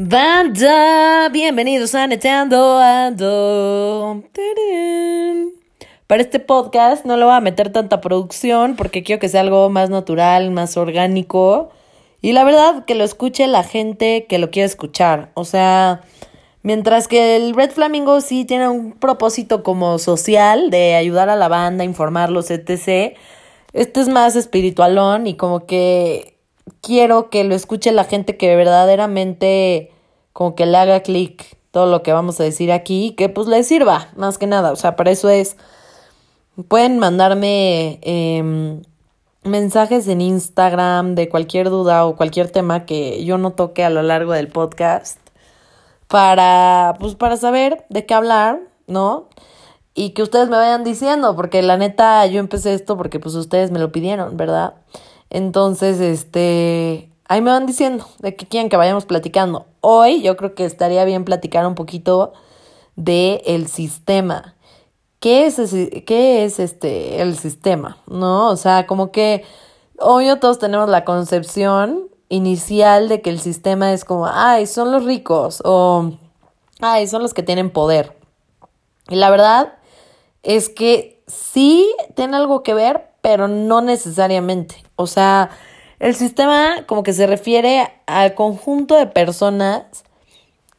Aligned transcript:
Banda, 0.00 1.28
bienvenidos 1.30 1.92
a 1.96 2.06
Neteando 2.06 2.78
Ando. 2.78 4.22
Para 6.06 6.22
este 6.22 6.38
podcast 6.38 7.04
no 7.04 7.16
lo 7.16 7.26
voy 7.26 7.34
a 7.34 7.40
meter 7.40 7.72
tanta 7.72 8.00
producción 8.00 8.76
porque 8.76 9.02
quiero 9.02 9.18
que 9.18 9.28
sea 9.28 9.40
algo 9.40 9.68
más 9.70 9.90
natural, 9.90 10.52
más 10.52 10.76
orgánico. 10.76 11.70
Y 12.22 12.30
la 12.30 12.44
verdad, 12.44 12.84
que 12.84 12.94
lo 12.94 13.02
escuche 13.02 13.48
la 13.48 13.64
gente 13.64 14.26
que 14.28 14.38
lo 14.38 14.52
quiere 14.52 14.66
escuchar. 14.66 15.32
O 15.34 15.44
sea, 15.44 16.02
mientras 16.62 17.08
que 17.08 17.34
el 17.34 17.56
Red 17.56 17.72
Flamingo 17.72 18.20
sí 18.20 18.44
tiene 18.44 18.68
un 18.68 18.92
propósito 18.92 19.64
como 19.64 19.98
social 19.98 20.70
de 20.70 20.94
ayudar 20.94 21.28
a 21.28 21.34
la 21.34 21.48
banda, 21.48 21.82
informarlos, 21.82 22.52
etc. 22.52 23.16
Este 23.72 24.00
es 24.00 24.08
más 24.08 24.36
espiritualón 24.36 25.26
y 25.26 25.34
como 25.34 25.66
que 25.66 26.37
quiero 26.82 27.30
que 27.30 27.44
lo 27.44 27.54
escuche 27.54 27.92
la 27.92 28.04
gente 28.04 28.36
que 28.36 28.54
verdaderamente 28.56 29.92
como 30.32 30.54
que 30.54 30.66
le 30.66 30.76
haga 30.76 31.00
clic 31.00 31.58
todo 31.70 31.86
lo 31.86 32.02
que 32.02 32.12
vamos 32.12 32.40
a 32.40 32.44
decir 32.44 32.72
aquí, 32.72 33.14
que 33.16 33.28
pues 33.28 33.46
le 33.46 33.62
sirva, 33.62 34.08
más 34.16 34.38
que 34.38 34.46
nada. 34.46 34.72
O 34.72 34.76
sea, 34.76 34.96
para 34.96 35.10
eso 35.10 35.28
es. 35.28 35.56
Pueden 36.68 36.98
mandarme 36.98 38.00
em, 38.02 38.82
mensajes 39.44 40.08
en 40.08 40.20
Instagram 40.20 41.14
de 41.14 41.28
cualquier 41.28 41.70
duda 41.70 42.04
o 42.06 42.16
cualquier 42.16 42.50
tema 42.50 42.84
que 42.84 43.24
yo 43.24 43.38
no 43.38 43.52
toque 43.52 43.84
a 43.84 43.90
lo 43.90 44.02
largo 44.02 44.32
del 44.32 44.48
podcast 44.48 45.18
para, 46.08 46.96
pues, 46.98 47.14
para 47.14 47.36
saber 47.36 47.84
de 47.90 48.06
qué 48.06 48.14
hablar, 48.14 48.60
¿no? 48.86 49.28
Y 49.94 50.10
que 50.10 50.22
ustedes 50.22 50.48
me 50.48 50.56
vayan 50.56 50.84
diciendo, 50.84 51.36
porque 51.36 51.62
la 51.62 51.76
neta 51.76 52.26
yo 52.26 52.40
empecé 52.40 52.74
esto 52.74 52.96
porque 52.96 53.20
pues 53.20 53.34
ustedes 53.34 53.70
me 53.70 53.78
lo 53.78 53.92
pidieron, 53.92 54.36
¿verdad? 54.36 54.74
Entonces, 55.30 56.00
este, 56.00 57.10
ahí 57.26 57.40
me 57.40 57.50
van 57.50 57.66
diciendo 57.66 58.06
de 58.18 58.36
qué 58.36 58.46
quieren 58.46 58.68
que 58.68 58.76
vayamos 58.76 59.06
platicando. 59.06 59.66
Hoy 59.80 60.22
yo 60.22 60.36
creo 60.36 60.54
que 60.54 60.64
estaría 60.64 61.04
bien 61.04 61.24
platicar 61.24 61.66
un 61.66 61.74
poquito 61.74 62.32
de 62.96 63.42
el 63.46 63.68
sistema. 63.68 64.54
¿Qué 65.20 65.46
es, 65.46 65.56
qué 66.06 66.44
es 66.44 66.58
este 66.58 67.20
el 67.20 67.36
sistema? 67.36 67.98
¿No? 68.06 68.48
O 68.50 68.56
sea, 68.56 68.86
como 68.86 69.10
que 69.10 69.44
obvio 69.98 70.38
todos 70.38 70.58
tenemos 70.58 70.88
la 70.88 71.04
concepción 71.04 72.08
inicial 72.28 73.08
de 73.08 73.20
que 73.20 73.30
el 73.30 73.40
sistema 73.40 73.92
es 73.92 74.04
como, 74.04 74.26
ay, 74.26 74.66
son 74.66 74.92
los 74.92 75.04
ricos 75.04 75.62
o 75.64 76.12
ay, 76.80 77.06
son 77.06 77.22
los 77.22 77.34
que 77.34 77.42
tienen 77.42 77.70
poder. 77.70 78.16
Y 79.08 79.16
la 79.16 79.30
verdad 79.30 79.74
es 80.42 80.68
que 80.68 81.22
sí 81.26 81.94
tiene 82.14 82.36
algo 82.36 82.62
que 82.62 82.74
ver, 82.74 83.07
pero 83.20 83.48
no 83.48 83.80
necesariamente. 83.80 84.76
O 84.96 85.06
sea, 85.06 85.50
el 85.98 86.14
sistema 86.14 86.84
como 86.86 87.02
que 87.02 87.12
se 87.12 87.26
refiere 87.26 87.90
al 88.06 88.34
conjunto 88.34 88.94
de 88.94 89.06
personas 89.06 90.04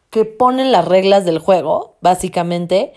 que 0.09 0.26
ponen 0.26 0.72
las 0.72 0.86
reglas 0.86 1.26
del 1.26 1.40
juego, 1.40 1.98
básicamente, 2.02 2.94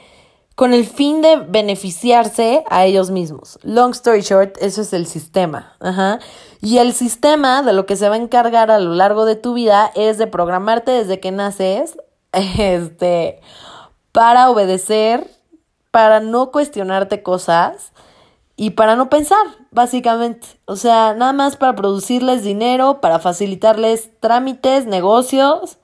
con 0.55 0.75
el 0.75 0.87
fin 0.87 1.23
de 1.23 1.37
beneficiarse 1.37 2.65
a 2.69 2.85
ellos 2.85 3.11
mismos. 3.11 3.59
Long 3.63 3.93
story 3.93 4.21
short, 4.21 4.57
eso 4.61 4.83
es 4.83 4.93
el 4.93 5.07
sistema. 5.07 5.77
Ajá. 5.81 6.21
Y 6.61 6.79
el 6.79 6.93
sistema 6.93 7.63
de 7.63 7.73
lo 7.73 7.87
que 7.87 7.97
se 7.97 8.09
va 8.09 8.15
a 8.15 8.19
encargar 8.19 8.71
a 8.71 8.79
lo 8.79 8.95
largo 8.95 9.25
de 9.25 9.37
tu 9.37 9.55
vida 9.55 9.91
es 9.95 10.19
de 10.19 10.27
programarte 10.27 10.91
desde 10.93 11.21
que 11.21 11.33
naces, 11.33 11.97
este, 12.33 13.41
para 14.13 14.51
obedecer, 14.51 15.27
para 15.91 16.21
no 16.21 16.51
cuestionarte 16.51 17.23
cosas 17.23 17.93
y 18.57 18.71
para 18.71 18.97
no 18.97 19.09
pensar, 19.09 19.45
básicamente. 19.71 20.47
O 20.67 20.77
sea, 20.77 21.15
nada 21.15 21.33
más 21.33 21.57
para 21.57 21.75
producirles 21.75 22.45
dinero, 22.45 23.01
para 23.01 23.19
facilitarles 23.19 24.11
trámites, 24.21 24.87
negocios 24.87 25.79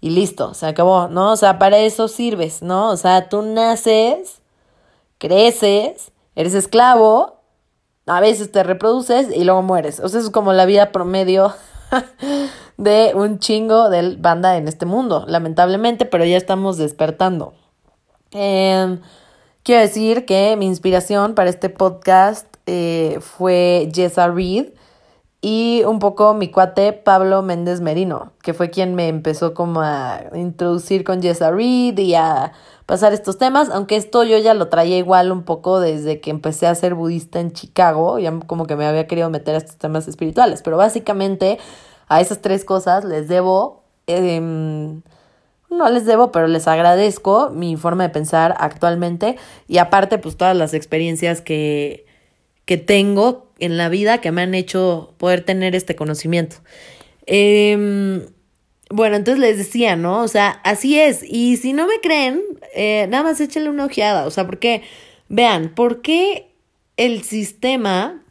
y 0.00 0.10
listo, 0.10 0.54
se 0.54 0.66
acabó, 0.66 1.08
¿no? 1.08 1.32
O 1.32 1.36
sea, 1.36 1.58
para 1.58 1.78
eso 1.78 2.08
sirves, 2.08 2.62
¿no? 2.62 2.90
O 2.90 2.96
sea, 2.96 3.28
tú 3.28 3.42
naces, 3.42 4.40
creces, 5.18 6.12
eres 6.34 6.54
esclavo, 6.54 7.40
a 8.06 8.20
veces 8.20 8.50
te 8.50 8.62
reproduces 8.62 9.34
y 9.34 9.44
luego 9.44 9.62
mueres. 9.62 10.00
O 10.00 10.08
sea, 10.08 10.20
es 10.20 10.30
como 10.30 10.52
la 10.52 10.66
vida 10.66 10.92
promedio 10.92 11.54
de 12.76 13.12
un 13.14 13.38
chingo 13.38 13.90
de 13.90 14.16
banda 14.16 14.56
en 14.56 14.68
este 14.68 14.86
mundo, 14.86 15.24
lamentablemente, 15.26 16.06
pero 16.06 16.24
ya 16.24 16.36
estamos 16.36 16.76
despertando. 16.76 17.54
Eh, 18.32 18.98
Quiero 19.70 19.82
decir 19.82 20.26
que 20.26 20.56
mi 20.56 20.66
inspiración 20.66 21.36
para 21.36 21.48
este 21.48 21.68
podcast 21.68 22.44
eh, 22.66 23.18
fue 23.20 23.88
Jessa 23.94 24.26
Reed 24.26 24.70
y 25.40 25.84
un 25.86 26.00
poco 26.00 26.34
mi 26.34 26.48
cuate 26.48 26.92
Pablo 26.92 27.40
Méndez 27.42 27.80
Merino, 27.80 28.32
que 28.42 28.52
fue 28.52 28.70
quien 28.70 28.96
me 28.96 29.06
empezó 29.06 29.54
como 29.54 29.80
a 29.80 30.22
introducir 30.34 31.04
con 31.04 31.22
Jessa 31.22 31.52
Reed 31.52 31.96
y 32.00 32.16
a 32.16 32.50
pasar 32.84 33.12
estos 33.12 33.38
temas, 33.38 33.70
aunque 33.70 33.94
esto 33.94 34.24
yo 34.24 34.38
ya 34.38 34.54
lo 34.54 34.66
traía 34.66 34.98
igual 34.98 35.30
un 35.30 35.44
poco 35.44 35.78
desde 35.78 36.20
que 36.20 36.30
empecé 36.30 36.66
a 36.66 36.74
ser 36.74 36.96
budista 36.96 37.38
en 37.38 37.52
Chicago, 37.52 38.18
ya 38.18 38.36
como 38.48 38.66
que 38.66 38.74
me 38.74 38.86
había 38.86 39.06
querido 39.06 39.30
meter 39.30 39.54
a 39.54 39.58
estos 39.58 39.76
temas 39.76 40.08
espirituales, 40.08 40.62
pero 40.62 40.78
básicamente 40.78 41.60
a 42.08 42.20
esas 42.20 42.40
tres 42.40 42.64
cosas 42.64 43.04
les 43.04 43.28
debo... 43.28 43.84
Eh, 44.08 45.00
no 45.70 45.88
les 45.88 46.04
debo, 46.04 46.32
pero 46.32 46.48
les 46.48 46.68
agradezco 46.68 47.50
mi 47.50 47.76
forma 47.76 48.04
de 48.04 48.10
pensar 48.10 48.54
actualmente 48.58 49.36
y 49.68 49.78
aparte 49.78 50.18
pues 50.18 50.36
todas 50.36 50.56
las 50.56 50.74
experiencias 50.74 51.40
que, 51.40 52.06
que 52.64 52.76
tengo 52.76 53.50
en 53.60 53.76
la 53.76 53.88
vida 53.88 54.20
que 54.20 54.32
me 54.32 54.42
han 54.42 54.54
hecho 54.54 55.14
poder 55.18 55.42
tener 55.42 55.74
este 55.74 55.94
conocimiento. 55.94 56.56
Em, 57.26 58.26
bueno, 58.90 59.16
entonces 59.16 59.40
les 59.40 59.56
decía, 59.56 59.94
¿no? 59.94 60.22
O 60.22 60.28
sea, 60.28 60.60
así 60.64 60.98
es. 60.98 61.22
Y 61.22 61.56
si 61.58 61.72
no 61.72 61.86
me 61.86 62.00
creen, 62.00 62.42
eh, 62.74 63.06
nada 63.08 63.22
más 63.22 63.40
échenle 63.40 63.70
una 63.70 63.84
ojeada. 63.84 64.26
O 64.26 64.30
sea, 64.30 64.46
porque, 64.46 64.82
vean, 65.28 65.74
¿por 65.74 66.02
qué 66.02 66.52
el 66.96 67.22
sistema 67.22 68.22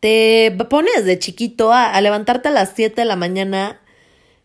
te 0.00 0.56
pones 0.70 1.04
de 1.04 1.18
chiquito 1.18 1.72
a, 1.72 1.90
a 1.90 2.00
levantarte 2.00 2.48
a 2.48 2.52
las 2.52 2.72
7 2.74 3.00
de 3.00 3.04
la 3.04 3.16
mañana 3.16 3.80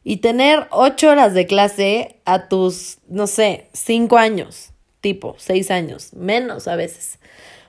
y 0.03 0.17
tener 0.17 0.67
ocho 0.71 1.09
horas 1.09 1.33
de 1.33 1.45
clase 1.45 2.17
a 2.25 2.47
tus, 2.47 2.97
no 3.07 3.27
sé, 3.27 3.69
cinco 3.73 4.17
años, 4.17 4.71
tipo, 5.01 5.35
seis 5.37 5.71
años, 5.71 6.13
menos 6.13 6.67
a 6.67 6.75
veces. 6.75 7.19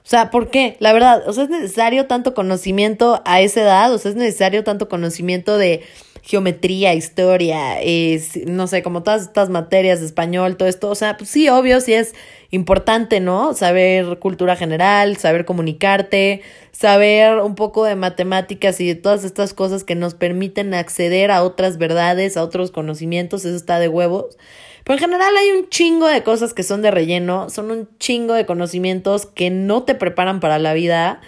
O 0.04 0.08
sea, 0.10 0.30
¿por 0.30 0.50
qué? 0.50 0.76
La 0.80 0.92
verdad, 0.92 1.22
o 1.28 1.32
sea, 1.32 1.44
es 1.44 1.50
necesario 1.50 2.06
tanto 2.06 2.34
conocimiento 2.34 3.22
a 3.24 3.40
esa 3.40 3.60
edad, 3.62 3.92
o 3.92 3.98
sea, 3.98 4.10
es 4.10 4.16
necesario 4.16 4.64
tanto 4.64 4.88
conocimiento 4.88 5.58
de 5.58 5.82
geometría, 6.22 6.94
historia, 6.94 7.80
es, 7.80 8.36
no 8.46 8.66
sé, 8.66 8.82
como 8.82 9.02
todas 9.02 9.22
estas 9.22 9.50
materias 9.50 10.00
español, 10.00 10.56
todo 10.56 10.69
esto, 10.69 10.90
o 10.90 10.94
sea, 10.94 11.16
pues 11.16 11.30
sí, 11.30 11.48
obvio, 11.48 11.80
sí 11.80 11.94
es 11.94 12.14
importante, 12.50 13.21
¿no? 13.21 13.55
Saber 13.55 14.19
cultura 14.19 14.56
general, 14.56 15.16
saber 15.16 15.44
comunicarte, 15.44 16.43
saber 16.72 17.38
un 17.38 17.55
poco 17.55 17.84
de 17.84 17.94
matemáticas 17.94 18.81
y 18.81 18.87
de 18.88 18.94
todas 18.97 19.25
estas 19.25 19.55
cosas 19.55 19.84
que 19.84 19.94
nos 19.94 20.15
permiten 20.15 20.75
acceder 20.75 21.31
a 21.31 21.43
otras 21.43 21.78
verdades, 21.78 22.37
a 22.37 22.43
otros 22.43 22.71
conocimientos, 22.71 23.44
eso 23.44 23.56
está 23.56 23.78
de 23.78 23.88
huevos. 23.88 24.37
Pero 24.84 24.94
en 24.94 25.00
general 25.00 25.37
hay 25.37 25.50
un 25.53 25.69
chingo 25.69 26.09
de 26.09 26.22
cosas 26.22 26.55
que 26.55 26.62
son 26.62 26.83
de 26.83 26.91
relleno, 26.91 27.50
son 27.50 27.71
un 27.71 27.88
chingo 27.99 28.34
de 28.34 28.47
conocimientos 28.47 29.27
que 29.27 29.50
no 29.50 29.84
te 29.84 29.94
preparan 29.94 30.41
para 30.41 30.59
la 30.59 30.72
vida 30.72 31.21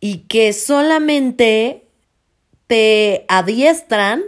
y 0.00 0.18
que 0.28 0.52
solamente 0.52 1.84
te 2.66 3.26
adiestran 3.28 4.22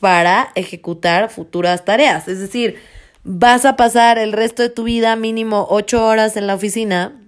para 0.00 0.50
ejecutar 0.56 1.30
futuras 1.30 1.84
tareas. 1.84 2.26
Es 2.26 2.40
decir, 2.40 2.76
vas 3.24 3.64
a 3.64 3.76
pasar 3.76 4.18
el 4.18 4.32
resto 4.32 4.62
de 4.62 4.70
tu 4.70 4.84
vida 4.84 5.14
mínimo 5.16 5.66
ocho 5.70 6.04
horas 6.06 6.36
en 6.36 6.46
la 6.46 6.54
oficina. 6.54 7.20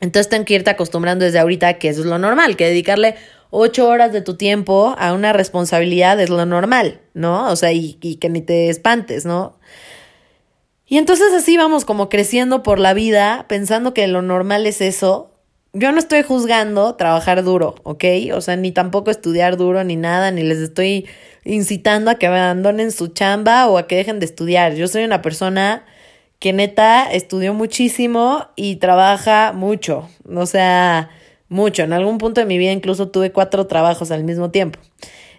Entonces 0.00 0.28
ten 0.28 0.44
que 0.44 0.54
irte 0.54 0.70
acostumbrando 0.70 1.24
desde 1.24 1.38
ahorita 1.38 1.74
que 1.74 1.88
eso 1.88 2.00
es 2.00 2.06
lo 2.06 2.18
normal, 2.18 2.56
que 2.56 2.66
dedicarle 2.66 3.14
ocho 3.50 3.88
horas 3.88 4.12
de 4.12 4.20
tu 4.22 4.36
tiempo 4.36 4.94
a 4.98 5.12
una 5.12 5.32
responsabilidad 5.32 6.20
es 6.20 6.30
lo 6.30 6.44
normal, 6.46 7.00
¿no? 7.14 7.50
O 7.50 7.56
sea, 7.56 7.72
y, 7.72 7.98
y 8.00 8.16
que 8.16 8.28
ni 8.28 8.40
te 8.40 8.68
espantes, 8.68 9.24
¿no? 9.24 9.58
Y 10.86 10.98
entonces 10.98 11.32
así 11.32 11.56
vamos 11.56 11.84
como 11.84 12.08
creciendo 12.08 12.62
por 12.62 12.78
la 12.78 12.94
vida, 12.94 13.46
pensando 13.48 13.94
que 13.94 14.06
lo 14.08 14.22
normal 14.22 14.66
es 14.66 14.80
eso, 14.80 15.32
yo 15.72 15.90
no 15.90 15.98
estoy 15.98 16.22
juzgando 16.22 16.96
trabajar 16.96 17.42
duro, 17.44 17.76
¿ok? 17.82 18.04
O 18.34 18.40
sea, 18.40 18.56
ni 18.56 18.72
tampoco 18.72 19.10
estudiar 19.10 19.56
duro 19.56 19.84
ni 19.84 19.96
nada, 19.96 20.30
ni 20.30 20.42
les 20.42 20.58
estoy 20.58 21.06
incitando 21.44 22.10
a 22.10 22.16
que 22.16 22.26
abandonen 22.26 22.92
su 22.92 23.08
chamba 23.08 23.68
o 23.68 23.78
a 23.78 23.86
que 23.86 23.96
dejen 23.96 24.20
de 24.20 24.26
estudiar. 24.26 24.74
Yo 24.74 24.88
soy 24.88 25.04
una 25.04 25.22
persona 25.22 25.84
que 26.38 26.52
neta 26.52 27.10
estudió 27.12 27.54
muchísimo 27.54 28.48
y 28.56 28.76
trabaja 28.76 29.52
mucho, 29.52 30.08
o 30.28 30.46
sea, 30.46 31.10
mucho. 31.48 31.82
En 31.82 31.92
algún 31.92 32.18
punto 32.18 32.40
de 32.40 32.46
mi 32.46 32.58
vida 32.58 32.72
incluso 32.72 33.08
tuve 33.08 33.30
cuatro 33.30 33.66
trabajos 33.66 34.10
al 34.10 34.24
mismo 34.24 34.50
tiempo. 34.50 34.80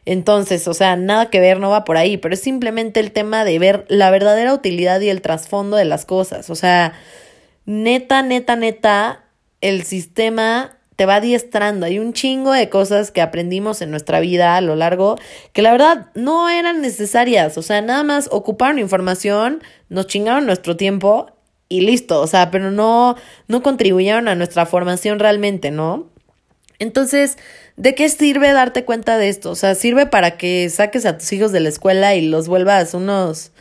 Entonces, 0.06 0.68
o 0.68 0.74
sea, 0.74 0.96
nada 0.96 1.30
que 1.30 1.40
ver, 1.40 1.60
no 1.60 1.70
va 1.70 1.86
por 1.86 1.98
ahí, 1.98 2.18
pero 2.18 2.34
es 2.34 2.42
simplemente 2.42 3.00
el 3.00 3.12
tema 3.12 3.46
de 3.46 3.58
ver 3.60 3.86
la 3.88 4.12
verdadera 4.12 4.54
utilidad 4.54 5.00
y 5.02 5.10
el 5.10 5.22
trasfondo 5.22 5.78
de 5.78 5.86
las 5.86 6.06
cosas. 6.06 6.50
O 6.50 6.56
sea, 6.56 6.94
neta, 7.66 8.22
neta, 8.22 8.56
neta, 8.56 9.24
el 9.62 9.84
sistema 9.84 10.78
te 10.96 11.06
va 11.06 11.16
adiestrando. 11.16 11.86
Hay 11.86 12.00
un 12.00 12.14
chingo 12.14 12.52
de 12.52 12.70
cosas 12.70 13.12
que 13.12 13.22
aprendimos 13.22 13.82
en 13.82 13.92
nuestra 13.92 14.20
vida 14.20 14.58
a 14.58 14.62
lo 14.62 14.76
largo 14.76 15.18
que 15.52 15.62
la 15.62 15.72
verdad 15.72 16.08
no 16.16 16.50
eran 16.50 16.82
necesarias. 16.82 17.58
O 17.58 17.62
sea, 17.62 17.82
nada 17.82 18.04
más 18.04 18.30
ocuparon 18.32 18.80
información, 18.80 19.64
nos 19.90 20.08
chingaron 20.08 20.46
nuestro 20.46 20.78
tiempo 20.78 21.32
y 21.70 21.82
listo. 21.82 22.22
O 22.22 22.28
sea, 22.28 22.52
pero 22.52 22.72
no, 22.72 23.16
no 23.48 23.64
contribuyeron 23.64 24.28
a 24.28 24.36
nuestra 24.36 24.66
formación 24.66 25.20
realmente, 25.20 25.72
¿no? 25.72 26.10
Entonces, 26.80 27.38
¿de 27.78 27.96
qué 27.96 28.10
sirve 28.10 28.52
darte 28.52 28.84
cuenta 28.84 29.18
de 29.18 29.30
esto? 29.30 29.52
O 29.52 29.56
sea, 29.56 29.76
¿sirve 29.76 30.06
para 30.06 30.38
que 30.38 30.70
saques 30.70 31.06
a 31.06 31.18
tus 31.18 31.32
hijos 31.34 31.52
de 31.52 31.60
la 31.60 31.70
escuela 31.70 32.16
y 32.16 32.28
los 32.28 32.48
vuelvas 32.48 32.94
unos, 32.94 33.52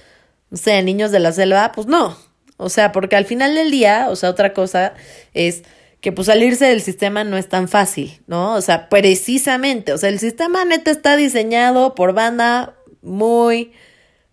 no 0.50 0.56
sé, 0.56 0.82
niños 0.82 1.12
de 1.12 1.20
la 1.20 1.32
selva? 1.32 1.73
Pues 1.73 1.87
no. 1.87 2.17
O 2.56 2.69
sea, 2.69 2.93
porque 2.93 3.17
al 3.17 3.25
final 3.25 3.55
del 3.55 3.70
día, 3.70 4.08
o 4.11 4.17
sea, 4.17 4.31
otra 4.31 4.52
cosa 4.52 4.94
es 5.35 5.62
que 6.02 6.10
pues 6.10 6.26
salirse 6.26 6.66
del 6.66 6.82
sistema 6.82 7.22
no 7.22 7.38
es 7.38 7.49
tan 7.49 7.69
fácil, 7.69 8.20
¿no? 8.26 8.54
O 8.54 8.60
sea, 8.60 8.88
precisamente, 8.88 9.93
o 9.93 9.99
sea, 9.99 10.08
el 10.08 10.19
sistema 10.19 10.64
neta 10.64 10.90
está 10.90 11.16
diseñado 11.16 11.94
por 11.94 12.12
banda 12.12 12.75
muy 13.02 13.72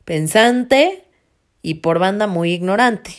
pensante 0.04 1.06
y 1.62 1.76
por 1.76 2.00
banda 2.00 2.26
muy 2.26 2.54
ignorante, 2.54 3.12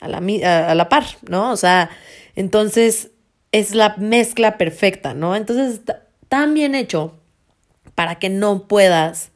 a 0.00 0.08
la, 0.08 0.18
a, 0.18 0.74
la 0.74 0.88
par, 0.88 1.04
¿no? 1.28 1.52
O 1.52 1.56
sea, 1.58 1.90
entonces 2.34 3.10
es 3.52 3.74
la 3.74 3.94
mezcla 3.98 4.56
perfecta, 4.56 5.12
¿no? 5.12 5.36
Entonces 5.36 5.74
está 5.74 6.06
tan 6.30 6.54
bien 6.54 6.74
hecho 6.74 7.14
para 7.94 8.18
que 8.18 8.30
no 8.30 8.68
puedas 8.68 9.32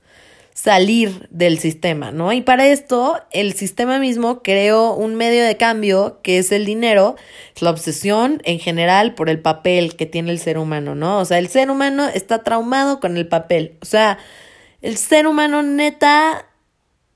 salir 0.54 1.28
del 1.30 1.58
sistema, 1.58 2.12
¿no? 2.12 2.32
Y 2.32 2.42
para 2.42 2.66
esto, 2.66 3.18
el 3.30 3.54
sistema 3.54 3.98
mismo 3.98 4.42
creó 4.42 4.94
un 4.94 5.14
medio 5.14 5.44
de 5.44 5.56
cambio 5.56 6.20
que 6.22 6.38
es 6.38 6.52
el 6.52 6.66
dinero, 6.66 7.16
la 7.60 7.70
obsesión 7.70 8.40
en 8.44 8.58
general 8.58 9.14
por 9.14 9.28
el 9.28 9.40
papel 9.40 9.96
que 9.96 10.06
tiene 10.06 10.30
el 10.30 10.38
ser 10.38 10.58
humano, 10.58 10.94
¿no? 10.94 11.18
O 11.20 11.24
sea, 11.24 11.38
el 11.38 11.48
ser 11.48 11.70
humano 11.70 12.06
está 12.06 12.42
traumado 12.42 13.00
con 13.00 13.16
el 13.16 13.26
papel. 13.26 13.76
O 13.80 13.86
sea, 13.86 14.18
el 14.82 14.96
ser 14.96 15.26
humano 15.26 15.62
neta 15.62 16.46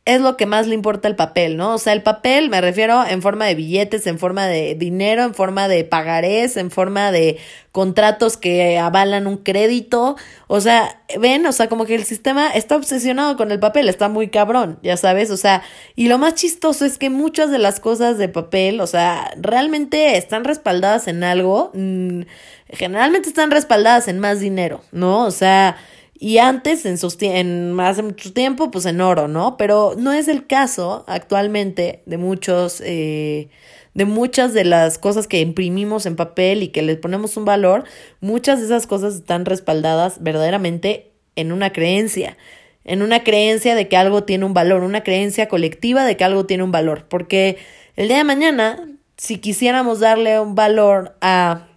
es 0.07 0.21
lo 0.21 0.37
que 0.37 0.47
más 0.47 0.69
le 0.69 0.75
importa 0.75 1.09
el 1.09 1.17
papel, 1.17 1.57
¿no? 1.57 1.75
O 1.75 1.79
sea, 1.79 1.93
el 1.93 2.03
papel 2.03 2.49
me 2.49 2.61
refiero 2.61 3.05
en 3.05 3.23
forma 3.23 3.45
de 3.47 3.57
billetes, 3.57 4.07
en 4.07 4.21
forma 4.21 4.47
de 4.47 4.77
dinero, 4.77 5.25
en 5.25 5.35
forma 5.35 5.67
de 5.67 5.83
pagarés, 5.83 6.57
en 6.57 6.71
forma 6.71 7.11
de 7.11 7.39
contratos 7.73 8.37
que 8.37 8.79
avalan 8.79 9.27
un 9.27 9.37
crédito. 9.37 10.17
O 10.47 10.61
sea, 10.61 11.03
ven, 11.19 11.45
o 11.45 11.51
sea, 11.51 11.69
como 11.69 11.87
que 11.87 11.97
el 11.97 12.05
sistema 12.05 12.49
está 12.51 12.77
obsesionado 12.77 13.37
con 13.37 13.51
el 13.51 13.59
papel, 13.59 13.89
está 13.89 14.09
muy 14.09 14.29
cabrón, 14.29 14.79
ya 14.81 14.97
sabes, 14.97 15.33
o 15.33 15.37
sea, 15.37 15.63
y 15.97 16.07
lo 16.07 16.19
más 16.19 16.37
chistoso 16.37 16.85
es 16.85 16.99
que 16.99 17.11
muchas 17.11 17.51
de 17.51 17.59
las 17.59 17.81
cosas 17.81 18.17
de 18.17 18.29
papel, 18.29 18.81
o 18.81 18.87
sea, 18.87 19.33
realmente 19.37 20.17
están 20.17 20.45
respaldadas 20.45 21.09
en 21.09 21.25
algo, 21.25 21.73
mm, 21.75 22.23
generalmente 22.69 23.29
están 23.29 23.51
respaldadas 23.51 24.07
en 24.07 24.21
más 24.21 24.39
dinero, 24.39 24.83
¿no? 24.93 25.25
O 25.25 25.33
sea, 25.33 25.77
y 26.19 26.39
antes, 26.39 26.87
en, 26.87 26.97
sus, 26.97 27.21
en 27.21 27.79
hace 27.79 28.03
mucho 28.03 28.33
tiempo, 28.33 28.71
pues 28.71 28.87
en 28.87 29.01
oro, 29.01 29.29
¿no? 29.29 29.57
Pero 29.57 29.95
no 29.99 30.13
es 30.13 30.29
el 30.29 30.47
caso 30.47 31.05
actualmente 31.07 32.03
de 32.07 32.17
muchos, 32.17 32.81
eh, 32.85 33.51
de 33.93 34.05
muchas 34.07 34.55
de 34.55 34.65
las 34.65 34.99
cosas 34.99 35.27
que 35.27 35.41
imprimimos 35.41 36.07
en 36.07 36.17
papel 36.17 36.63
y 36.63 36.69
que 36.69 36.81
les 36.81 36.97
ponemos 36.97 37.37
un 37.37 37.45
valor, 37.45 37.85
muchas 38.21 38.61
de 38.61 38.67
esas 38.67 38.87
cosas 38.87 39.15
están 39.15 39.45
respaldadas 39.45 40.23
verdaderamente 40.23 41.13
en 41.35 41.53
una 41.53 41.73
creencia, 41.73 42.39
en 42.85 43.03
una 43.03 43.23
creencia 43.23 43.75
de 43.75 43.89
que 43.89 43.99
algo 43.99 44.25
tiene 44.25 44.47
un 44.47 44.55
valor, 44.55 44.85
una 44.85 45.03
creencia 45.03 45.49
colectiva 45.49 46.07
de 46.07 46.17
que 46.17 46.25
algo 46.25 46.47
tiene 46.47 46.63
un 46.63 46.73
valor, 46.73 47.07
porque 47.09 47.59
el 47.97 48.09
día 48.09 48.19
de 48.19 48.25
mañana, 48.25 48.89
si 49.19 49.37
quisiéramos 49.39 50.01
darle 50.01 50.41
un 50.41 50.55
valor 50.55 51.15
a 51.21 51.69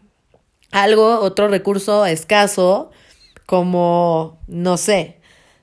algo, 0.71 1.19
otro 1.19 1.49
recurso 1.49 2.05
escaso, 2.05 2.91
como, 3.49 4.37
no 4.45 4.77
sé, 4.77 5.15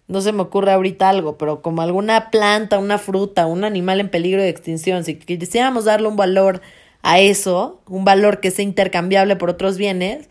no 0.08 0.20
se 0.20 0.32
me 0.32 0.42
ocurre 0.42 0.72
ahorita 0.72 1.08
algo, 1.08 1.38
pero 1.38 1.62
como 1.62 1.82
alguna 1.82 2.32
planta, 2.32 2.80
una 2.80 2.98
fruta, 2.98 3.46
un 3.46 3.62
animal 3.62 4.00
en 4.00 4.08
peligro 4.08 4.42
de 4.42 4.48
extinción, 4.48 5.04
si 5.04 5.14
quisiéramos 5.14 5.84
darle 5.84 6.08
un 6.08 6.16
valor 6.16 6.62
a 7.02 7.20
eso, 7.20 7.80
un 7.86 8.04
valor 8.04 8.40
que 8.40 8.50
sea 8.50 8.64
intercambiable 8.64 9.36
por 9.36 9.50
otros 9.50 9.78
bienes, 9.78 10.28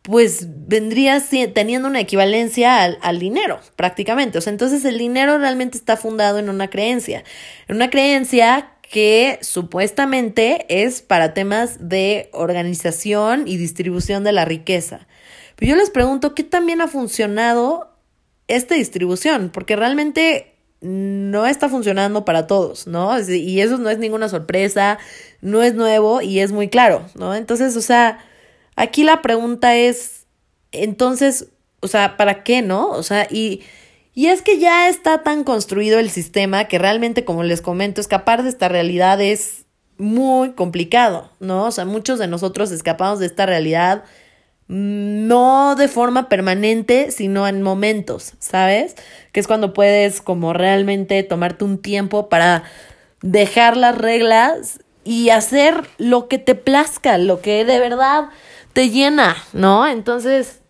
pues 0.00 0.46
vendría 0.48 1.22
teniendo 1.52 1.86
una 1.86 2.00
equivalencia 2.00 2.82
al, 2.82 2.96
al, 3.02 3.18
dinero, 3.18 3.60
prácticamente. 3.76 4.38
O 4.38 4.40
sea, 4.40 4.50
entonces 4.50 4.82
el 4.86 4.96
dinero 4.96 5.36
realmente 5.36 5.76
está 5.76 5.98
fundado 5.98 6.38
en 6.38 6.48
una 6.48 6.70
creencia, 6.70 7.24
en 7.68 7.76
una 7.76 7.90
creencia 7.90 8.70
que 8.80 9.38
supuestamente 9.42 10.64
es 10.70 11.02
para 11.02 11.34
temas 11.34 11.90
de 11.90 12.30
organización 12.32 13.46
y 13.46 13.58
distribución 13.58 14.24
de 14.24 14.32
la 14.32 14.46
riqueza. 14.46 15.06
Pero 15.56 15.70
yo 15.70 15.76
les 15.76 15.90
pregunto, 15.90 16.34
¿qué 16.34 16.44
también 16.44 16.80
ha 16.80 16.88
funcionado 16.88 17.90
esta 18.46 18.74
distribución? 18.74 19.50
Porque 19.52 19.74
realmente 19.74 20.54
no 20.80 21.46
está 21.46 21.68
funcionando 21.68 22.24
para 22.24 22.46
todos, 22.46 22.86
¿no? 22.86 23.18
Y 23.20 23.60
eso 23.60 23.78
no 23.78 23.88
es 23.88 23.98
ninguna 23.98 24.28
sorpresa, 24.28 24.98
no 25.40 25.62
es 25.62 25.74
nuevo 25.74 26.20
y 26.20 26.40
es 26.40 26.52
muy 26.52 26.68
claro, 26.68 27.06
¿no? 27.14 27.34
Entonces, 27.34 27.76
o 27.76 27.80
sea, 27.80 28.18
aquí 28.76 29.02
la 29.02 29.22
pregunta 29.22 29.74
es, 29.76 30.26
entonces, 30.72 31.48
o 31.80 31.88
sea, 31.88 32.16
¿para 32.16 32.44
qué, 32.44 32.62
no? 32.62 32.90
O 32.90 33.02
sea, 33.02 33.26
y, 33.30 33.62
y 34.14 34.26
es 34.26 34.42
que 34.42 34.58
ya 34.58 34.88
está 34.88 35.22
tan 35.22 35.44
construido 35.44 35.98
el 35.98 36.10
sistema 36.10 36.66
que 36.66 36.78
realmente, 36.78 37.24
como 37.24 37.42
les 37.42 37.62
comento, 37.62 38.00
escapar 38.00 38.42
de 38.42 38.50
esta 38.50 38.68
realidad 38.68 39.20
es 39.22 39.64
muy 39.96 40.52
complicado, 40.52 41.32
¿no? 41.40 41.64
O 41.64 41.70
sea, 41.70 41.86
muchos 41.86 42.18
de 42.18 42.28
nosotros 42.28 42.70
escapamos 42.70 43.18
de 43.18 43.26
esta 43.26 43.46
realidad 43.46 44.04
no 44.68 45.76
de 45.76 45.88
forma 45.88 46.28
permanente, 46.28 47.10
sino 47.10 47.46
en 47.46 47.62
momentos, 47.62 48.34
¿sabes? 48.38 48.96
Que 49.32 49.40
es 49.40 49.46
cuando 49.46 49.72
puedes 49.72 50.20
como 50.20 50.52
realmente 50.52 51.22
tomarte 51.22 51.64
un 51.64 51.78
tiempo 51.78 52.28
para 52.28 52.64
dejar 53.22 53.76
las 53.76 53.96
reglas 53.96 54.80
y 55.04 55.30
hacer 55.30 55.88
lo 55.98 56.26
que 56.26 56.38
te 56.38 56.54
plazca, 56.54 57.16
lo 57.16 57.40
que 57.40 57.64
de 57.64 57.78
verdad 57.78 58.30
te 58.72 58.90
llena, 58.90 59.36
¿no? 59.52 59.86
Entonces, 59.86 60.60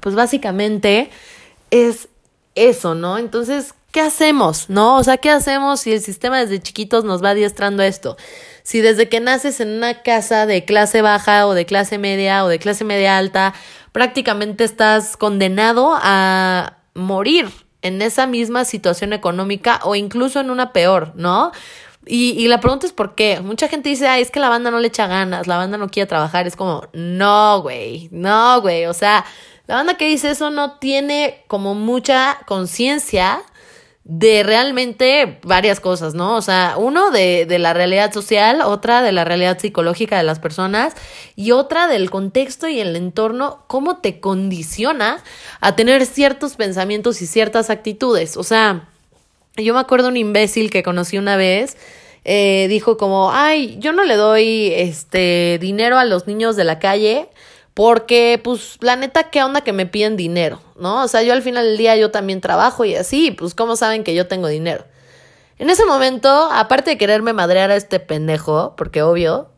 pues 0.00 0.14
básicamente 0.14 1.10
es 1.70 2.08
eso, 2.54 2.94
¿no? 2.94 3.18
Entonces, 3.18 3.74
¿qué 3.92 4.00
hacemos? 4.00 4.68
¿No? 4.68 4.98
O 4.98 5.04
sea, 5.04 5.16
¿qué 5.16 5.30
hacemos 5.30 5.80
si 5.80 5.92
el 5.92 6.02
sistema 6.02 6.38
desde 6.38 6.60
chiquitos 6.60 7.04
nos 7.04 7.24
va 7.24 7.30
adiestrando 7.30 7.82
esto? 7.82 8.16
Si 8.66 8.80
desde 8.80 9.08
que 9.08 9.20
naces 9.20 9.60
en 9.60 9.76
una 9.76 10.02
casa 10.02 10.44
de 10.44 10.64
clase 10.64 11.00
baja 11.00 11.46
o 11.46 11.54
de 11.54 11.66
clase 11.66 11.98
media 11.98 12.44
o 12.44 12.48
de 12.48 12.58
clase 12.58 12.82
media 12.82 13.16
alta, 13.16 13.54
prácticamente 13.92 14.64
estás 14.64 15.16
condenado 15.16 15.92
a 15.94 16.78
morir 16.92 17.48
en 17.82 18.02
esa 18.02 18.26
misma 18.26 18.64
situación 18.64 19.12
económica 19.12 19.78
o 19.84 19.94
incluso 19.94 20.40
en 20.40 20.50
una 20.50 20.72
peor, 20.72 21.12
¿no? 21.14 21.52
Y, 22.06 22.30
y, 22.32 22.48
la 22.48 22.58
pregunta 22.58 22.86
es 22.86 22.92
por 22.92 23.14
qué. 23.14 23.38
Mucha 23.40 23.68
gente 23.68 23.88
dice, 23.88 24.08
ay, 24.08 24.22
es 24.22 24.32
que 24.32 24.40
la 24.40 24.48
banda 24.48 24.72
no 24.72 24.80
le 24.80 24.88
echa 24.88 25.06
ganas, 25.06 25.46
la 25.46 25.58
banda 25.58 25.78
no 25.78 25.88
quiere 25.88 26.08
trabajar. 26.08 26.48
Es 26.48 26.56
como, 26.56 26.88
no, 26.92 27.62
güey, 27.62 28.08
no, 28.10 28.60
güey. 28.62 28.86
O 28.86 28.94
sea, 28.94 29.24
la 29.68 29.76
banda 29.76 29.96
que 29.96 30.08
dice 30.08 30.30
eso 30.30 30.50
no 30.50 30.78
tiene 30.78 31.44
como 31.46 31.76
mucha 31.76 32.38
conciencia 32.46 33.44
de 34.08 34.44
realmente 34.44 35.40
varias 35.42 35.80
cosas, 35.80 36.14
¿no? 36.14 36.36
O 36.36 36.42
sea, 36.42 36.76
uno 36.78 37.10
de, 37.10 37.44
de, 37.44 37.58
la 37.58 37.74
realidad 37.74 38.12
social, 38.12 38.60
otra 38.60 39.02
de 39.02 39.10
la 39.10 39.24
realidad 39.24 39.58
psicológica 39.58 40.16
de 40.16 40.22
las 40.22 40.38
personas 40.38 40.94
y 41.34 41.50
otra 41.50 41.88
del 41.88 42.08
contexto 42.08 42.68
y 42.68 42.78
el 42.78 42.94
entorno, 42.94 43.64
cómo 43.66 43.96
te 43.96 44.20
condiciona 44.20 45.24
a 45.60 45.74
tener 45.74 46.06
ciertos 46.06 46.54
pensamientos 46.54 47.20
y 47.20 47.26
ciertas 47.26 47.68
actitudes. 47.68 48.36
O 48.36 48.44
sea, 48.44 48.88
yo 49.56 49.74
me 49.74 49.80
acuerdo 49.80 50.06
un 50.06 50.16
imbécil 50.16 50.70
que 50.70 50.84
conocí 50.84 51.18
una 51.18 51.36
vez, 51.36 51.76
eh, 52.24 52.66
dijo 52.68 52.96
como, 52.98 53.32
ay, 53.32 53.76
yo 53.80 53.92
no 53.92 54.04
le 54.04 54.14
doy 54.14 54.72
este 54.72 55.58
dinero 55.60 55.98
a 55.98 56.04
los 56.04 56.28
niños 56.28 56.54
de 56.54 56.62
la 56.62 56.78
calle 56.78 57.28
porque, 57.76 58.40
pues, 58.42 58.78
la 58.80 58.96
neta, 58.96 59.24
¿qué 59.24 59.42
onda 59.42 59.60
que 59.60 59.74
me 59.74 59.84
piden 59.84 60.16
dinero? 60.16 60.62
¿No? 60.80 61.04
O 61.04 61.08
sea, 61.08 61.22
yo 61.22 61.34
al 61.34 61.42
final 61.42 61.66
del 61.66 61.76
día 61.76 61.94
yo 61.94 62.10
también 62.10 62.40
trabajo 62.40 62.86
y 62.86 62.94
así, 62.94 63.32
pues, 63.32 63.54
¿cómo 63.54 63.76
saben 63.76 64.02
que 64.02 64.14
yo 64.14 64.26
tengo 64.26 64.48
dinero? 64.48 64.86
En 65.58 65.68
ese 65.68 65.84
momento, 65.84 66.48
aparte 66.50 66.92
de 66.92 66.96
quererme 66.96 67.34
madrear 67.34 67.70
a 67.70 67.76
este 67.76 68.00
pendejo, 68.00 68.72
porque 68.78 69.02
obvio, 69.02 69.50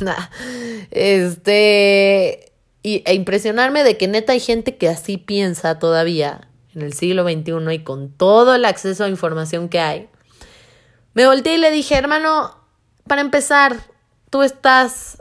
este, 0.90 2.50
y, 2.82 3.02
e 3.04 3.12
impresionarme 3.12 3.84
de 3.84 3.98
que 3.98 4.08
neta 4.08 4.32
hay 4.32 4.40
gente 4.40 4.78
que 4.78 4.88
así 4.88 5.18
piensa 5.18 5.78
todavía 5.78 6.48
en 6.74 6.80
el 6.80 6.94
siglo 6.94 7.24
XXI 7.24 7.74
y 7.74 7.80
con 7.80 8.10
todo 8.10 8.54
el 8.54 8.64
acceso 8.64 9.04
a 9.04 9.10
información 9.10 9.68
que 9.68 9.80
hay, 9.80 10.08
me 11.12 11.26
volteé 11.26 11.56
y 11.56 11.58
le 11.58 11.70
dije, 11.70 11.94
hermano, 11.94 12.56
para 13.06 13.20
empezar, 13.20 13.76
tú 14.30 14.42
estás 14.42 15.18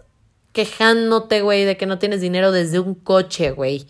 quejándote, 0.56 1.42
güey, 1.42 1.66
de 1.66 1.76
que 1.76 1.86
no 1.86 2.00
tienes 2.00 2.22
dinero 2.22 2.54
desde 2.54 2.80
un 2.80 2.96
coche, 2.96 3.52
güey. 3.52 3.86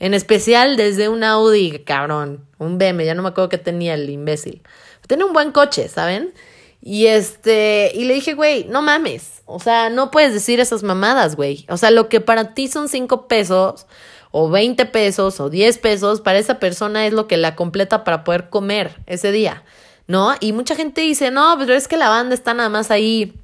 En 0.00 0.12
especial 0.12 0.76
desde 0.76 1.08
un 1.08 1.22
Audi, 1.22 1.78
cabrón. 1.78 2.44
Un 2.58 2.78
BM, 2.78 3.04
ya 3.04 3.14
no 3.14 3.22
me 3.22 3.28
acuerdo 3.28 3.48
qué 3.48 3.58
tenía 3.58 3.94
el 3.94 4.10
imbécil. 4.10 4.60
Tiene 5.06 5.24
un 5.24 5.32
buen 5.32 5.52
coche, 5.52 5.88
¿saben? 5.88 6.34
Y 6.82 7.06
este, 7.06 7.92
y 7.94 8.04
le 8.04 8.14
dije, 8.14 8.34
güey, 8.34 8.64
no 8.64 8.82
mames. 8.82 9.42
O 9.46 9.60
sea, 9.60 9.88
no 9.88 10.10
puedes 10.10 10.32
decir 10.32 10.58
esas 10.58 10.82
mamadas, 10.82 11.36
güey. 11.36 11.64
O 11.68 11.76
sea, 11.76 11.92
lo 11.92 12.08
que 12.08 12.20
para 12.20 12.54
ti 12.54 12.66
son 12.66 12.88
cinco 12.88 13.28
pesos, 13.28 13.86
o 14.32 14.50
20 14.50 14.86
pesos, 14.86 15.38
o 15.38 15.48
10 15.48 15.78
pesos, 15.78 16.20
para 16.20 16.38
esa 16.38 16.58
persona 16.58 17.06
es 17.06 17.12
lo 17.12 17.28
que 17.28 17.36
la 17.36 17.54
completa 17.54 18.02
para 18.02 18.24
poder 18.24 18.48
comer 18.48 18.96
ese 19.06 19.30
día, 19.30 19.62
¿no? 20.08 20.34
Y 20.40 20.52
mucha 20.52 20.74
gente 20.74 21.02
dice, 21.02 21.30
no, 21.30 21.54
pero 21.58 21.74
es 21.74 21.86
que 21.86 21.96
la 21.96 22.08
banda 22.08 22.34
está 22.34 22.54
nada 22.54 22.68
más 22.68 22.90
ahí 22.90 23.39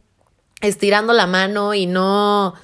estirando 0.60 1.12
la 1.12 1.26
mano 1.26 1.74
y 1.74 1.86
no, 1.86 2.54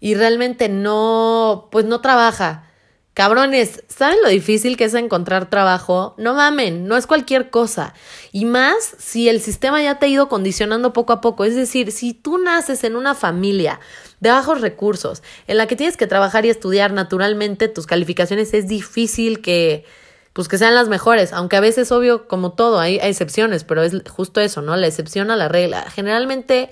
y 0.00 0.14
realmente 0.14 0.68
no, 0.68 1.68
pues 1.70 1.84
no 1.84 2.00
trabaja. 2.00 2.70
Cabrones, 3.14 3.84
¿saben 3.86 4.18
lo 4.24 4.28
difícil 4.28 4.76
que 4.76 4.84
es 4.84 4.94
encontrar 4.94 5.48
trabajo? 5.48 6.16
No 6.18 6.34
mamen, 6.34 6.88
no 6.88 6.96
es 6.96 7.06
cualquier 7.06 7.48
cosa. 7.48 7.94
Y 8.32 8.44
más 8.44 8.96
si 8.98 9.28
el 9.28 9.40
sistema 9.40 9.80
ya 9.80 10.00
te 10.00 10.06
ha 10.06 10.08
ido 10.08 10.28
condicionando 10.28 10.92
poco 10.92 11.12
a 11.12 11.20
poco. 11.20 11.44
Es 11.44 11.54
decir, 11.54 11.92
si 11.92 12.12
tú 12.12 12.38
naces 12.38 12.82
en 12.82 12.96
una 12.96 13.14
familia 13.14 13.78
de 14.18 14.30
bajos 14.30 14.60
recursos, 14.60 15.22
en 15.46 15.58
la 15.58 15.68
que 15.68 15.76
tienes 15.76 15.96
que 15.96 16.08
trabajar 16.08 16.44
y 16.44 16.50
estudiar 16.50 16.92
naturalmente 16.92 17.68
tus 17.68 17.86
calificaciones, 17.86 18.52
es 18.52 18.66
difícil 18.66 19.40
que, 19.42 19.84
pues 20.32 20.48
que 20.48 20.58
sean 20.58 20.74
las 20.74 20.88
mejores, 20.88 21.32
aunque 21.32 21.54
a 21.54 21.60
veces, 21.60 21.92
obvio, 21.92 22.26
como 22.26 22.54
todo, 22.54 22.80
hay, 22.80 22.98
hay 22.98 23.10
excepciones, 23.10 23.62
pero 23.62 23.84
es 23.84 23.94
justo 24.10 24.40
eso, 24.40 24.60
¿no? 24.60 24.74
La 24.74 24.88
excepción 24.88 25.30
a 25.30 25.36
la 25.36 25.46
regla. 25.46 25.88
Generalmente 25.88 26.68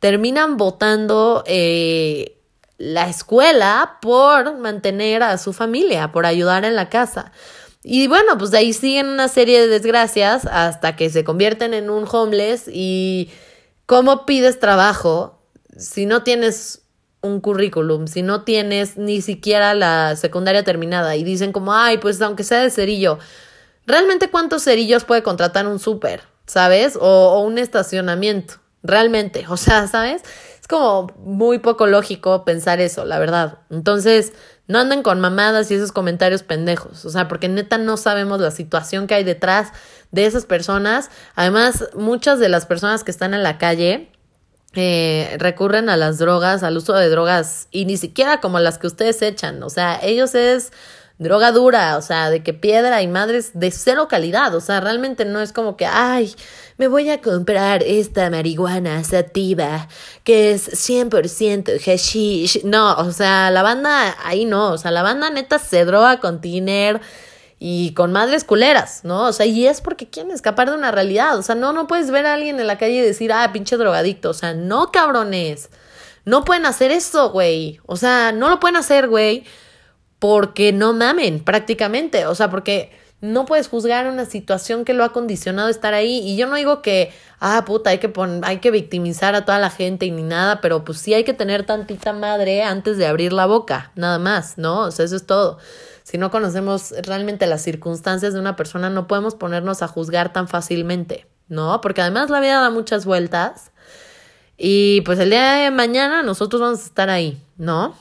terminan 0.00 0.56
votando 0.56 1.42
eh, 1.46 2.38
la 2.78 3.08
escuela 3.08 3.98
por 4.02 4.58
mantener 4.58 5.22
a 5.22 5.38
su 5.38 5.52
familia, 5.52 6.12
por 6.12 6.26
ayudar 6.26 6.64
en 6.64 6.76
la 6.76 6.88
casa. 6.88 7.32
Y 7.82 8.08
bueno, 8.08 8.36
pues 8.36 8.50
de 8.50 8.58
ahí 8.58 8.72
siguen 8.72 9.06
una 9.06 9.28
serie 9.28 9.60
de 9.60 9.68
desgracias 9.68 10.44
hasta 10.46 10.96
que 10.96 11.08
se 11.08 11.24
convierten 11.24 11.72
en 11.72 11.88
un 11.88 12.04
homeless 12.10 12.64
y 12.66 13.30
¿cómo 13.86 14.26
pides 14.26 14.58
trabajo 14.58 15.38
si 15.76 16.04
no 16.04 16.22
tienes 16.22 16.82
un 17.20 17.40
currículum, 17.40 18.06
si 18.08 18.22
no 18.22 18.42
tienes 18.42 18.96
ni 18.96 19.20
siquiera 19.20 19.74
la 19.74 20.16
secundaria 20.16 20.64
terminada 20.64 21.16
y 21.16 21.24
dicen 21.24 21.52
como, 21.52 21.74
ay, 21.74 21.98
pues 21.98 22.20
aunque 22.22 22.44
sea 22.44 22.62
de 22.62 22.70
cerillo, 22.70 23.18
¿realmente 23.86 24.30
cuántos 24.30 24.64
cerillos 24.64 25.04
puede 25.04 25.22
contratar 25.22 25.66
un 25.66 25.78
súper? 25.78 26.22
¿Sabes? 26.46 26.96
O, 26.96 27.00
o 27.06 27.40
un 27.40 27.58
estacionamiento, 27.58 28.54
realmente, 28.86 29.44
o 29.48 29.56
sea, 29.56 29.86
¿sabes? 29.86 30.22
Es 30.60 30.68
como 30.68 31.12
muy 31.18 31.58
poco 31.58 31.86
lógico 31.86 32.44
pensar 32.44 32.80
eso, 32.80 33.04
la 33.04 33.18
verdad. 33.18 33.58
Entonces, 33.70 34.32
no 34.68 34.80
anden 34.80 35.02
con 35.02 35.20
mamadas 35.20 35.70
y 35.70 35.74
esos 35.74 35.92
comentarios 35.92 36.42
pendejos. 36.42 37.04
O 37.04 37.10
sea, 37.10 37.28
porque 37.28 37.48
neta 37.48 37.78
no 37.78 37.96
sabemos 37.96 38.40
la 38.40 38.50
situación 38.50 39.06
que 39.06 39.14
hay 39.14 39.24
detrás 39.24 39.72
de 40.10 40.26
esas 40.26 40.44
personas. 40.44 41.10
Además, 41.34 41.88
muchas 41.94 42.38
de 42.38 42.48
las 42.48 42.66
personas 42.66 43.04
que 43.04 43.10
están 43.10 43.34
en 43.34 43.42
la 43.42 43.58
calle 43.58 44.10
eh, 44.74 45.36
recurren 45.38 45.88
a 45.88 45.96
las 45.96 46.18
drogas, 46.18 46.62
al 46.62 46.76
uso 46.76 46.94
de 46.94 47.08
drogas 47.08 47.68
y 47.70 47.84
ni 47.84 47.96
siquiera 47.96 48.40
como 48.40 48.58
las 48.58 48.78
que 48.78 48.86
ustedes 48.86 49.22
echan. 49.22 49.62
O 49.62 49.70
sea, 49.70 49.98
ellos 50.02 50.34
es 50.34 50.72
droga 51.18 51.50
dura, 51.50 51.96
o 51.96 52.02
sea, 52.02 52.28
de 52.30 52.42
que 52.42 52.52
piedra 52.52 53.00
y 53.00 53.08
madres 53.08 53.52
de 53.54 53.70
cero 53.70 54.06
calidad, 54.08 54.54
o 54.54 54.60
sea, 54.60 54.80
realmente 54.80 55.24
no 55.24 55.40
es 55.40 55.52
como 55.52 55.76
que, 55.76 55.86
ay, 55.86 56.34
me 56.76 56.88
voy 56.88 57.08
a 57.08 57.22
comprar 57.22 57.82
esta 57.82 58.28
marihuana 58.28 59.02
sativa 59.02 59.88
que 60.24 60.52
es 60.52 60.68
100% 60.68 61.80
hashish. 61.80 62.64
No, 62.64 62.94
o 62.96 63.12
sea, 63.12 63.50
la 63.50 63.62
banda 63.62 64.16
ahí 64.24 64.44
no, 64.44 64.72
o 64.72 64.78
sea, 64.78 64.90
la 64.90 65.02
banda 65.02 65.30
neta 65.30 65.58
se 65.58 65.84
droga 65.86 66.20
con 66.20 66.40
tiner 66.42 67.00
y 67.58 67.94
con 67.94 68.12
madres 68.12 68.44
culeras, 68.44 69.00
¿no? 69.04 69.24
O 69.24 69.32
sea, 69.32 69.46
y 69.46 69.66
es 69.66 69.80
porque 69.80 70.10
quieren 70.10 70.32
escapar 70.32 70.68
de 70.68 70.76
una 70.76 70.90
realidad, 70.90 71.38
o 71.38 71.42
sea, 71.42 71.54
no, 71.54 71.72
no 71.72 71.86
puedes 71.86 72.10
ver 72.10 72.26
a 72.26 72.34
alguien 72.34 72.60
en 72.60 72.66
la 72.66 72.76
calle 72.76 72.96
y 72.96 73.00
decir, 73.00 73.32
ah, 73.32 73.50
pinche 73.54 73.78
drogadicto, 73.78 74.30
o 74.30 74.34
sea, 74.34 74.52
no, 74.52 74.92
cabrones. 74.92 75.70
No 76.26 76.44
pueden 76.44 76.66
hacer 76.66 76.90
eso, 76.90 77.30
güey. 77.30 77.80
O 77.86 77.96
sea, 77.96 78.32
no 78.32 78.50
lo 78.50 78.58
pueden 78.58 78.76
hacer, 78.76 79.08
güey 79.08 79.44
porque 80.18 80.72
no 80.72 80.92
mamen 80.92 81.40
prácticamente, 81.40 82.26
o 82.26 82.34
sea, 82.34 82.50
porque 82.50 82.90
no 83.20 83.46
puedes 83.46 83.68
juzgar 83.68 84.06
una 84.08 84.26
situación 84.26 84.84
que 84.84 84.92
lo 84.92 85.02
ha 85.02 85.12
condicionado 85.12 85.68
a 85.68 85.70
estar 85.70 85.94
ahí 85.94 86.18
y 86.18 86.36
yo 86.36 86.46
no 86.46 86.56
digo 86.56 86.82
que, 86.82 87.12
ah, 87.40 87.64
puta, 87.66 87.90
hay 87.90 87.98
que 87.98 88.12
hay 88.42 88.58
que 88.58 88.70
victimizar 88.70 89.34
a 89.34 89.44
toda 89.44 89.58
la 89.58 89.70
gente 89.70 90.06
y 90.06 90.10
ni 90.10 90.22
nada, 90.22 90.60
pero 90.60 90.84
pues 90.84 90.98
sí 90.98 91.14
hay 91.14 91.24
que 91.24 91.32
tener 91.32 91.64
tantita 91.64 92.12
madre 92.12 92.62
antes 92.62 92.98
de 92.98 93.06
abrir 93.06 93.32
la 93.32 93.46
boca, 93.46 93.90
nada 93.94 94.18
más, 94.18 94.58
¿no? 94.58 94.80
O 94.80 94.90
sea, 94.90 95.04
eso 95.04 95.16
es 95.16 95.26
todo. 95.26 95.58
Si 96.02 96.18
no 96.18 96.30
conocemos 96.30 96.94
realmente 97.02 97.46
las 97.46 97.62
circunstancias 97.62 98.32
de 98.34 98.40
una 98.40 98.54
persona, 98.54 98.90
no 98.90 99.06
podemos 99.06 99.34
ponernos 99.34 99.82
a 99.82 99.88
juzgar 99.88 100.32
tan 100.32 100.46
fácilmente, 100.46 101.26
¿no? 101.48 101.80
Porque 101.80 102.02
además 102.02 102.30
la 102.30 102.40
vida 102.40 102.60
da 102.60 102.70
muchas 102.70 103.06
vueltas 103.06 103.72
y 104.58 105.00
pues 105.02 105.18
el 105.18 105.30
día 105.30 105.54
de 105.54 105.70
mañana 105.70 106.22
nosotros 106.22 106.60
vamos 106.60 106.80
a 106.80 106.86
estar 106.86 107.10
ahí, 107.10 107.42
¿no? 107.56 107.94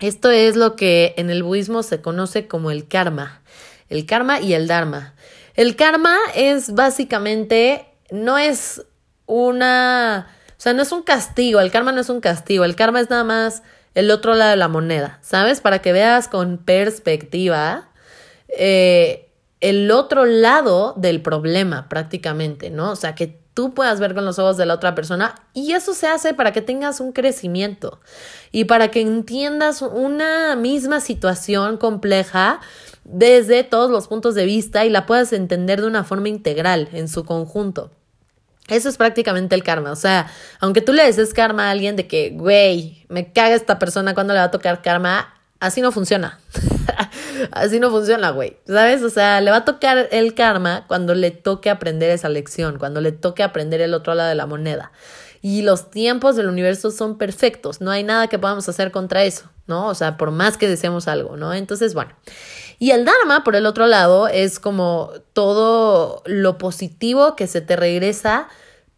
Esto 0.00 0.30
es 0.30 0.56
lo 0.56 0.76
que 0.76 1.14
en 1.16 1.30
el 1.30 1.42
budismo 1.42 1.82
se 1.82 2.00
conoce 2.00 2.46
como 2.46 2.70
el 2.70 2.86
karma, 2.86 3.42
el 3.88 4.06
karma 4.06 4.40
y 4.40 4.54
el 4.54 4.68
dharma. 4.68 5.14
El 5.54 5.74
karma 5.74 6.16
es 6.36 6.72
básicamente, 6.72 7.86
no 8.10 8.38
es 8.38 8.84
una, 9.26 10.28
o 10.50 10.60
sea, 10.60 10.72
no 10.72 10.82
es 10.82 10.92
un 10.92 11.02
castigo, 11.02 11.60
el 11.60 11.72
karma 11.72 11.90
no 11.90 12.00
es 12.00 12.08
un 12.10 12.20
castigo, 12.20 12.64
el 12.64 12.76
karma 12.76 13.00
es 13.00 13.10
nada 13.10 13.24
más 13.24 13.62
el 13.94 14.12
otro 14.12 14.34
lado 14.34 14.50
de 14.50 14.56
la 14.56 14.68
moneda, 14.68 15.18
¿sabes? 15.20 15.60
Para 15.60 15.80
que 15.80 15.92
veas 15.92 16.28
con 16.28 16.58
perspectiva 16.58 17.88
eh, 18.48 19.28
el 19.60 19.90
otro 19.90 20.24
lado 20.24 20.94
del 20.96 21.20
problema 21.20 21.88
prácticamente, 21.88 22.70
¿no? 22.70 22.92
O 22.92 22.96
sea, 22.96 23.16
que 23.16 23.40
tú 23.58 23.74
puedas 23.74 23.98
ver 23.98 24.14
con 24.14 24.24
los 24.24 24.38
ojos 24.38 24.56
de 24.56 24.66
la 24.66 24.74
otra 24.74 24.94
persona 24.94 25.34
y 25.52 25.72
eso 25.72 25.92
se 25.92 26.06
hace 26.06 26.32
para 26.32 26.52
que 26.52 26.62
tengas 26.62 27.00
un 27.00 27.10
crecimiento 27.10 27.98
y 28.52 28.66
para 28.66 28.92
que 28.92 29.00
entiendas 29.00 29.82
una 29.82 30.54
misma 30.54 31.00
situación 31.00 31.76
compleja 31.76 32.60
desde 33.02 33.64
todos 33.64 33.90
los 33.90 34.06
puntos 34.06 34.36
de 34.36 34.44
vista 34.44 34.84
y 34.84 34.90
la 34.90 35.06
puedas 35.06 35.32
entender 35.32 35.80
de 35.80 35.88
una 35.88 36.04
forma 36.04 36.28
integral 36.28 36.88
en 36.92 37.08
su 37.08 37.24
conjunto. 37.24 37.90
Eso 38.68 38.88
es 38.88 38.96
prácticamente 38.96 39.56
el 39.56 39.64
karma. 39.64 39.90
O 39.90 39.96
sea, 39.96 40.30
aunque 40.60 40.80
tú 40.80 40.92
le 40.92 41.12
des 41.12 41.34
karma 41.34 41.66
a 41.66 41.70
alguien 41.72 41.96
de 41.96 42.06
que, 42.06 42.30
güey, 42.30 43.06
me 43.08 43.32
caga 43.32 43.56
esta 43.56 43.80
persona 43.80 44.14
cuando 44.14 44.34
le 44.34 44.38
va 44.38 44.44
a 44.44 44.50
tocar 44.52 44.82
karma, 44.82 45.34
así 45.60 45.80
no 45.80 45.92
funciona. 45.92 46.38
Así 47.52 47.78
no 47.78 47.90
funciona, 47.90 48.30
güey. 48.30 48.56
¿Sabes? 48.66 49.02
O 49.02 49.10
sea, 49.10 49.40
le 49.40 49.50
va 49.50 49.58
a 49.58 49.64
tocar 49.64 50.08
el 50.10 50.34
karma 50.34 50.84
cuando 50.88 51.14
le 51.14 51.30
toque 51.30 51.70
aprender 51.70 52.10
esa 52.10 52.28
lección, 52.28 52.78
cuando 52.78 53.00
le 53.00 53.12
toque 53.12 53.42
aprender 53.42 53.80
el 53.80 53.94
otro 53.94 54.14
lado 54.14 54.28
de 54.28 54.34
la 54.34 54.46
moneda. 54.46 54.92
Y 55.40 55.62
los 55.62 55.90
tiempos 55.90 56.34
del 56.36 56.48
universo 56.48 56.90
son 56.90 57.16
perfectos, 57.16 57.80
no 57.80 57.92
hay 57.92 58.02
nada 58.02 58.26
que 58.26 58.38
podamos 58.38 58.68
hacer 58.68 58.90
contra 58.90 59.22
eso, 59.22 59.48
¿no? 59.68 59.86
O 59.86 59.94
sea, 59.94 60.16
por 60.16 60.32
más 60.32 60.56
que 60.56 60.68
deseemos 60.68 61.06
algo, 61.06 61.36
¿no? 61.36 61.54
Entonces, 61.54 61.94
bueno. 61.94 62.12
Y 62.80 62.90
el 62.90 63.04
Dharma, 63.04 63.44
por 63.44 63.54
el 63.54 63.66
otro 63.66 63.86
lado, 63.86 64.26
es 64.28 64.58
como 64.58 65.12
todo 65.32 66.22
lo 66.26 66.58
positivo 66.58 67.36
que 67.36 67.46
se 67.46 67.60
te 67.60 67.76
regresa 67.76 68.48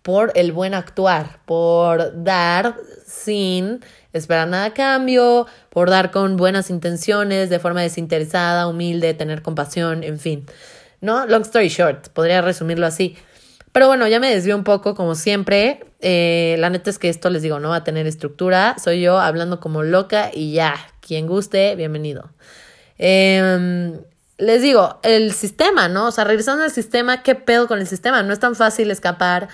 por 0.03 0.33
el 0.35 0.53
buen 0.53 0.75
actuar, 0.75 1.41
por 1.45 2.25
dar 2.25 2.77
sin 3.07 3.85
esperar 4.13 4.49
nada 4.49 4.67
a 4.67 4.75
cambio, 4.75 5.47
por 5.69 5.91
dar 5.91 6.11
con 6.11 6.37
buenas 6.37 6.71
intenciones, 6.71 7.51
de 7.51 7.59
forma 7.59 7.83
desinteresada, 7.83 8.67
humilde, 8.67 9.15
tener 9.15 9.43
compasión, 9.43 10.03
en 10.05 10.19
fin. 10.19 10.47
¿No? 11.01 11.27
Long 11.27 11.43
story 11.43 11.69
short, 11.69 12.09
podría 12.09 12.43
resumirlo 12.43 12.87
así. 12.87 13.17
Pero 13.73 13.87
bueno, 13.87 14.09
ya 14.09 14.19
me 14.19 14.31
desvío 14.31 14.57
un 14.57 14.65
poco, 14.65 14.95
como 14.95 15.15
siempre. 15.15 15.85
Eh, 16.01 16.57
la 16.59 16.71
neta 16.71 16.91
es 16.91 16.99
que 16.99 17.09
esto 17.09 17.31
les 17.31 17.43
digo, 17.43 17.61
no 17.61 17.71
va 17.71 17.77
a 17.77 17.85
tener 17.85 18.07
estructura. 18.07 18.77
Soy 18.83 19.01
yo 19.01 19.19
hablando 19.19 19.61
como 19.61 19.83
loca 19.83 20.31
y 20.33 20.53
ya. 20.53 20.75
Quien 21.01 21.27
guste, 21.27 21.77
bienvenido. 21.77 22.31
Em, 22.99 24.01
les 24.39 24.63
digo, 24.63 24.99
el 25.05 25.33
sistema, 25.33 25.89
¿no? 25.89 26.09
O 26.09 26.11
sea, 26.11 26.25
regresando 26.25 26.65
al 26.65 26.71
sistema, 26.71 27.23
¿qué 27.23 27.35
pedo 27.37 27.69
con 27.69 27.79
el 27.79 27.87
sistema? 27.87 28.23
No 28.23 28.33
es 28.33 28.41
tan 28.41 28.57
fácil 28.57 28.91
escapar 28.91 29.49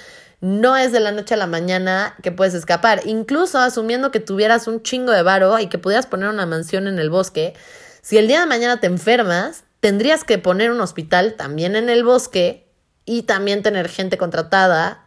no 0.47 0.76
es 0.76 0.93
de 0.93 1.00
la 1.00 1.11
noche 1.11 1.35
a 1.35 1.37
la 1.37 1.49
mañana 1.49 2.15
que 2.23 2.31
puedes 2.31 2.55
escapar. 2.55 3.00
Incluso 3.05 3.59
asumiendo 3.59 4.12
que 4.12 4.21
tuvieras 4.21 4.69
un 4.69 4.81
chingo 4.81 5.11
de 5.11 5.23
varo 5.23 5.59
y 5.59 5.67
que 5.67 5.79
pudieras 5.79 6.07
poner 6.07 6.29
una 6.29 6.47
mansión 6.47 6.87
en 6.87 7.00
el 7.00 7.11
bosque, 7.11 7.55
si 8.00 8.17
el 8.17 8.29
día 8.29 8.41
de 8.41 8.47
mañana 8.47 8.79
te 8.79 8.87
enfermas, 8.87 9.65
tendrías 9.81 10.23
que 10.23 10.38
poner 10.38 10.71
un 10.71 10.81
hospital 10.81 11.35
también 11.35 11.75
en 11.75 11.88
el 11.88 12.05
bosque 12.05 12.69
y 13.05 13.23
también 13.23 13.65
tener 13.65 13.88
gente 13.88 14.19
contratada 14.19 15.05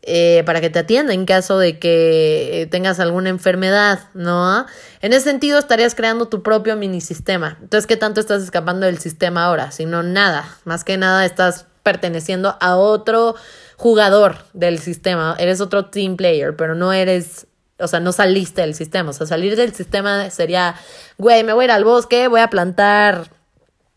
eh, 0.00 0.44
para 0.46 0.62
que 0.62 0.70
te 0.70 0.78
atienda 0.78 1.12
en 1.12 1.26
caso 1.26 1.58
de 1.58 1.78
que 1.78 2.66
tengas 2.70 3.00
alguna 3.00 3.28
enfermedad, 3.28 4.08
¿no? 4.14 4.64
En 5.02 5.12
ese 5.12 5.24
sentido 5.24 5.58
estarías 5.58 5.94
creando 5.94 6.28
tu 6.28 6.42
propio 6.42 6.74
mini 6.76 7.02
sistema. 7.02 7.58
Entonces, 7.60 7.86
¿qué 7.86 7.98
tanto 7.98 8.18
estás 8.18 8.42
escapando 8.42 8.86
del 8.86 8.98
sistema 8.98 9.44
ahora? 9.44 9.72
Si 9.72 9.84
no, 9.84 10.02
nada. 10.02 10.56
Más 10.64 10.84
que 10.84 10.96
nada 10.96 11.26
estás 11.26 11.66
perteneciendo 11.82 12.56
a 12.60 12.76
otro 12.76 13.34
jugador 13.80 14.36
del 14.52 14.78
sistema, 14.78 15.34
eres 15.38 15.62
otro 15.62 15.86
team 15.86 16.16
player, 16.16 16.54
pero 16.54 16.74
no 16.74 16.92
eres, 16.92 17.46
o 17.78 17.88
sea, 17.88 17.98
no 17.98 18.12
saliste 18.12 18.60
del 18.60 18.74
sistema, 18.74 19.08
o 19.08 19.12
sea, 19.14 19.26
salir 19.26 19.56
del 19.56 19.74
sistema 19.74 20.28
sería, 20.28 20.74
güey, 21.16 21.44
me 21.44 21.54
voy 21.54 21.62
a 21.62 21.64
ir 21.64 21.70
al 21.70 21.84
bosque, 21.84 22.28
voy 22.28 22.42
a 22.42 22.50
plantar, 22.50 23.30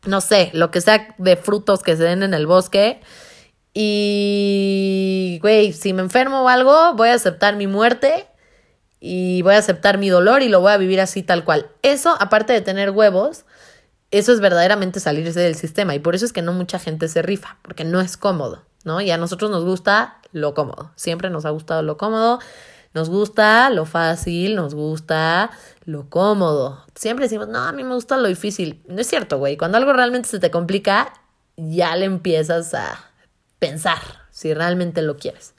no 0.06 0.22
sé, 0.22 0.52
lo 0.54 0.72
que 0.72 0.80
sea 0.80 1.14
de 1.18 1.36
frutos 1.36 1.84
que 1.84 1.98
se 1.98 2.04
den 2.04 2.24
en 2.24 2.34
el 2.34 2.48
bosque. 2.48 3.02
Y 3.74 5.38
güey, 5.42 5.74
si 5.74 5.92
me 5.92 6.02
enfermo 6.02 6.44
o 6.44 6.48
algo, 6.48 6.94
voy 6.94 7.10
a 7.10 7.16
aceptar 7.16 7.58
mi 7.58 7.68
muerte 7.68 8.28
y 9.02 9.42
voy 9.42 9.56
a 9.56 9.58
aceptar 9.58 9.98
mi 9.98 10.08
dolor 10.08 10.44
y 10.44 10.48
lo 10.48 10.62
voy 10.62 10.72
a 10.72 10.78
vivir 10.78 11.02
así 11.02 11.24
tal 11.24 11.44
cual. 11.44 11.70
Eso, 11.82 12.16
aparte 12.22 12.54
de 12.54 12.62
tener 12.62 12.92
huevos, 12.92 13.44
eso 14.12 14.32
es 14.32 14.40
verdaderamente 14.40 15.02
salirse 15.02 15.42
del 15.42 15.56
sistema 15.56 15.94
y 15.94 16.00
por 16.00 16.16
eso 16.16 16.24
es 16.24 16.32
que 16.32 16.42
no 16.42 16.54
mucha 16.54 16.80
gente 16.80 17.10
se 17.10 17.22
rifa, 17.22 17.58
porque 17.64 17.84
no 17.84 18.00
es 18.00 18.16
cómodo, 18.16 18.64
¿no? 18.84 19.02
Y 19.02 19.12
a 19.12 19.18
nosotros 19.18 19.50
nos 19.52 19.64
gusta 19.64 20.20
lo 20.32 20.54
cómodo, 20.54 20.92
siempre 20.96 21.30
nos 21.30 21.46
ha 21.46 21.52
gustado 21.52 21.82
lo 21.82 21.98
cómodo, 21.98 22.40
nos 22.94 23.10
gusta 23.10 23.70
lo 23.70 23.86
fácil, 23.86 24.56
nos 24.56 24.76
gusta 24.76 25.50
lo 25.86 26.10
cómodo. 26.10 26.86
Siempre 26.96 27.26
decimos, 27.26 27.48
no, 27.48 27.60
a 27.60 27.72
mí 27.72 27.84
me 27.84 27.96
gusta 27.96 28.18
lo 28.18 28.28
difícil. 28.28 28.84
No 28.88 29.02
es 29.02 29.08
cierto, 29.08 29.40
güey, 29.40 29.58
cuando 29.58 29.78
algo 29.78 29.94
realmente 29.94 30.30
se 30.30 30.40
te 30.40 30.52
complica, 30.52 31.14
ya 31.58 31.96
le 31.96 32.06
empiezas 32.06 32.74
a 32.74 33.12
pensar 33.60 34.00
si 34.30 34.54
realmente 34.54 35.02
lo 35.02 35.18
quieres, 35.18 35.54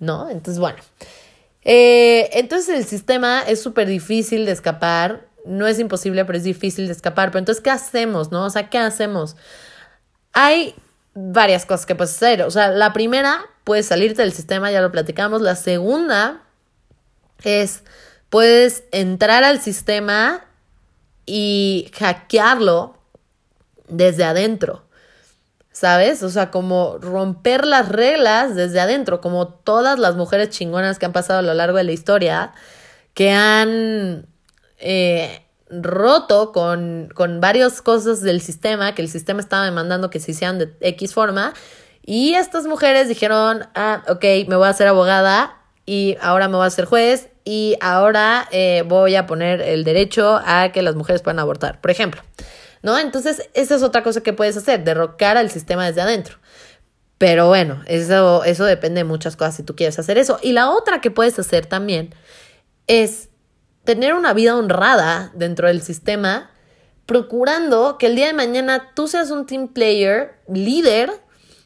¿no? 0.00 0.28
Entonces, 0.28 0.58
bueno. 0.58 0.78
Eh, 1.64 2.30
entonces 2.32 2.76
el 2.76 2.84
sistema 2.84 3.42
es 3.42 3.62
súper 3.62 3.86
difícil 3.86 4.46
de 4.46 4.52
escapar, 4.52 5.28
no 5.44 5.68
es 5.68 5.78
imposible, 5.78 6.24
pero 6.24 6.38
es 6.38 6.44
difícil 6.44 6.86
de 6.86 6.92
escapar. 6.92 7.30
Pero 7.30 7.40
entonces, 7.40 7.62
¿qué 7.62 7.70
hacemos, 7.70 8.32
no? 8.32 8.44
O 8.44 8.50
sea, 8.50 8.68
¿qué 8.70 8.78
hacemos? 8.78 9.36
Hay 10.32 10.74
varias 11.14 11.66
cosas 11.66 11.86
que 11.86 11.94
puedes 11.94 12.14
hacer. 12.14 12.42
O 12.42 12.50
sea, 12.50 12.68
la 12.68 12.92
primera, 12.92 13.44
puedes 13.64 13.86
salirte 13.86 14.22
del 14.22 14.32
sistema, 14.32 14.70
ya 14.70 14.80
lo 14.80 14.92
platicamos. 14.92 15.42
La 15.42 15.56
segunda 15.56 16.42
es, 17.42 17.82
puedes 18.30 18.84
entrar 18.92 19.44
al 19.44 19.60
sistema 19.60 20.44
y 21.26 21.90
hackearlo 21.98 22.98
desde 23.88 24.24
adentro. 24.24 24.84
¿Sabes? 25.70 26.22
O 26.22 26.28
sea, 26.28 26.50
como 26.50 26.98
romper 26.98 27.66
las 27.66 27.88
reglas 27.88 28.54
desde 28.54 28.78
adentro, 28.78 29.22
como 29.22 29.48
todas 29.48 29.98
las 29.98 30.16
mujeres 30.16 30.50
chingonas 30.50 30.98
que 30.98 31.06
han 31.06 31.12
pasado 31.12 31.38
a 31.38 31.42
lo 31.42 31.54
largo 31.54 31.78
de 31.78 31.84
la 31.84 31.92
historia, 31.92 32.52
que 33.14 33.30
han 33.32 34.26
eh, 34.78 35.42
roto 35.72 36.52
con, 36.52 37.10
con 37.14 37.40
varias 37.40 37.82
cosas 37.82 38.20
del 38.20 38.40
sistema, 38.40 38.94
que 38.94 39.02
el 39.02 39.08
sistema 39.08 39.40
estaba 39.40 39.64
demandando 39.64 40.10
que 40.10 40.20
se 40.20 40.32
hicieran 40.32 40.58
de 40.58 40.72
X 40.80 41.14
forma, 41.14 41.54
y 42.04 42.34
estas 42.34 42.66
mujeres 42.66 43.08
dijeron, 43.08 43.66
ah, 43.74 44.02
ok, 44.08 44.24
me 44.48 44.56
voy 44.56 44.66
a 44.66 44.70
hacer 44.70 44.88
abogada 44.88 45.56
y 45.86 46.16
ahora 46.20 46.48
me 46.48 46.56
voy 46.56 46.64
a 46.64 46.66
hacer 46.68 46.84
juez 46.84 47.28
y 47.44 47.76
ahora 47.80 48.48
eh, 48.50 48.84
voy 48.86 49.14
a 49.14 49.26
poner 49.26 49.60
el 49.60 49.84
derecho 49.84 50.40
a 50.44 50.70
que 50.72 50.82
las 50.82 50.94
mujeres 50.94 51.22
puedan 51.22 51.38
abortar, 51.38 51.80
por 51.80 51.90
ejemplo. 51.90 52.22
¿no? 52.82 52.98
Entonces, 52.98 53.48
esa 53.54 53.76
es 53.76 53.82
otra 53.82 54.02
cosa 54.02 54.22
que 54.22 54.32
puedes 54.32 54.56
hacer, 54.56 54.84
derrocar 54.84 55.36
al 55.36 55.50
sistema 55.50 55.86
desde 55.86 56.02
adentro. 56.02 56.36
Pero 57.18 57.46
bueno, 57.46 57.82
eso, 57.86 58.42
eso 58.44 58.64
depende 58.64 59.00
de 59.00 59.04
muchas 59.04 59.36
cosas 59.36 59.56
si 59.56 59.62
tú 59.62 59.76
quieres 59.76 59.98
hacer 59.98 60.18
eso. 60.18 60.38
Y 60.42 60.52
la 60.52 60.70
otra 60.70 61.00
que 61.00 61.10
puedes 61.12 61.38
hacer 61.38 61.66
también 61.66 62.12
es 62.88 63.28
tener 63.84 64.14
una 64.14 64.32
vida 64.32 64.56
honrada 64.56 65.30
dentro 65.34 65.68
del 65.68 65.82
sistema, 65.82 66.50
procurando 67.06 67.98
que 67.98 68.06
el 68.06 68.16
día 68.16 68.26
de 68.26 68.32
mañana 68.32 68.92
tú 68.94 69.08
seas 69.08 69.30
un 69.30 69.46
team 69.46 69.68
player, 69.68 70.34
líder, 70.48 71.10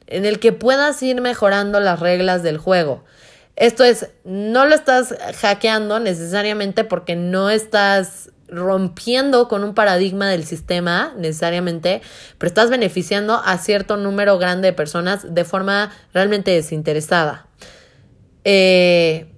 en 0.06 0.25
el 0.25 0.38
que 0.38 0.52
puedas 0.52 1.02
ir 1.02 1.20
mejorando 1.20 1.80
las 1.80 2.00
reglas 2.00 2.42
del 2.42 2.58
juego. 2.58 3.04
Esto 3.56 3.85
es, 3.85 4.11
no 4.25 4.66
lo 4.66 4.75
estás 4.75 5.14
hackeando 5.40 5.99
necesariamente 5.99 6.85
porque 6.85 7.16
no 7.16 7.50
estás 7.50 8.30
rompiendo 8.49 9.49
con 9.49 9.64
un 9.64 9.75
paradigma 9.75 10.28
del 10.28 10.44
sistema 10.44 11.12
necesariamente, 11.16 12.02
pero 12.38 12.49
estás 12.49 12.70
beneficiando 12.70 13.40
a 13.44 13.58
cierto 13.58 13.96
número 13.96 14.38
grande 14.38 14.68
de 14.68 14.73
personas 14.73 15.35
de 15.35 15.44
forma 15.44 15.90
realmente 16.12 16.52
desinteresada. 16.52 17.49
Eh, 18.44 19.32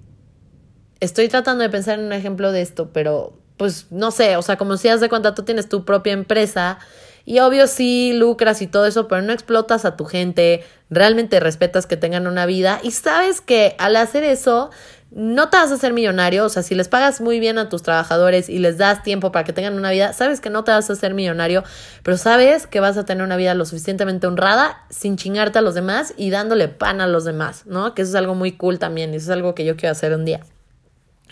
estoy 1.00 1.28
tratando 1.28 1.62
de 1.62 1.70
pensar 1.70 1.98
en 1.98 2.06
un 2.06 2.12
ejemplo 2.12 2.52
de 2.52 2.62
esto, 2.62 2.90
pero 2.92 3.34
pues 3.56 3.86
no 3.90 4.10
sé, 4.10 4.36
o 4.36 4.42
sea, 4.42 4.56
como 4.56 4.76
si 4.76 4.88
has 4.88 5.00
de 5.00 5.08
cuenta, 5.08 5.34
tú 5.34 5.42
tienes 5.42 5.68
tu 5.68 5.84
propia 5.84 6.12
empresa 6.12 6.78
y 7.24 7.40
obvio 7.40 7.66
sí 7.66 8.12
lucras 8.14 8.62
y 8.62 8.66
todo 8.68 8.86
eso, 8.86 9.08
pero 9.08 9.20
no 9.20 9.32
explotas 9.32 9.84
a 9.84 9.96
tu 9.96 10.04
gente, 10.04 10.64
realmente 10.88 11.40
respetas 11.40 11.86
que 11.86 11.96
tengan 11.96 12.26
una 12.26 12.46
vida 12.46 12.80
y 12.82 12.92
sabes 12.92 13.40
que 13.40 13.74
al 13.78 13.96
hacer 13.96 14.24
eso 14.24 14.70
no 15.10 15.48
te 15.48 15.56
vas 15.56 15.70
a 15.70 15.74
hacer 15.74 15.92
millonario, 15.92 16.44
o 16.44 16.48
sea, 16.48 16.62
si 16.62 16.74
les 16.74 16.88
pagas 16.88 17.20
muy 17.20 17.40
bien 17.40 17.58
a 17.58 17.68
tus 17.68 17.82
trabajadores 17.82 18.48
y 18.48 18.58
les 18.58 18.76
das 18.78 19.02
tiempo 19.02 19.32
para 19.32 19.44
que 19.44 19.52
tengan 19.52 19.74
una 19.74 19.90
vida, 19.90 20.12
sabes 20.12 20.40
que 20.40 20.50
no 20.50 20.64
te 20.64 20.70
vas 20.70 20.88
a 20.90 20.92
hacer 20.92 21.14
millonario, 21.14 21.64
pero 22.02 22.16
sabes 22.16 22.66
que 22.66 22.80
vas 22.80 22.96
a 22.96 23.04
tener 23.04 23.24
una 23.24 23.36
vida 23.36 23.54
lo 23.54 23.64
suficientemente 23.64 24.26
honrada 24.26 24.84
sin 24.90 25.16
chingarte 25.16 25.58
a 25.58 25.62
los 25.62 25.74
demás 25.74 26.12
y 26.16 26.30
dándole 26.30 26.68
pan 26.68 27.00
a 27.00 27.06
los 27.06 27.24
demás, 27.24 27.64
¿no? 27.66 27.94
Que 27.94 28.02
eso 28.02 28.10
es 28.10 28.14
algo 28.16 28.34
muy 28.34 28.52
cool 28.52 28.78
también, 28.78 29.12
y 29.14 29.16
eso 29.16 29.26
es 29.26 29.36
algo 29.36 29.54
que 29.54 29.64
yo 29.64 29.76
quiero 29.76 29.92
hacer 29.92 30.12
un 30.12 30.26
día. 30.26 30.40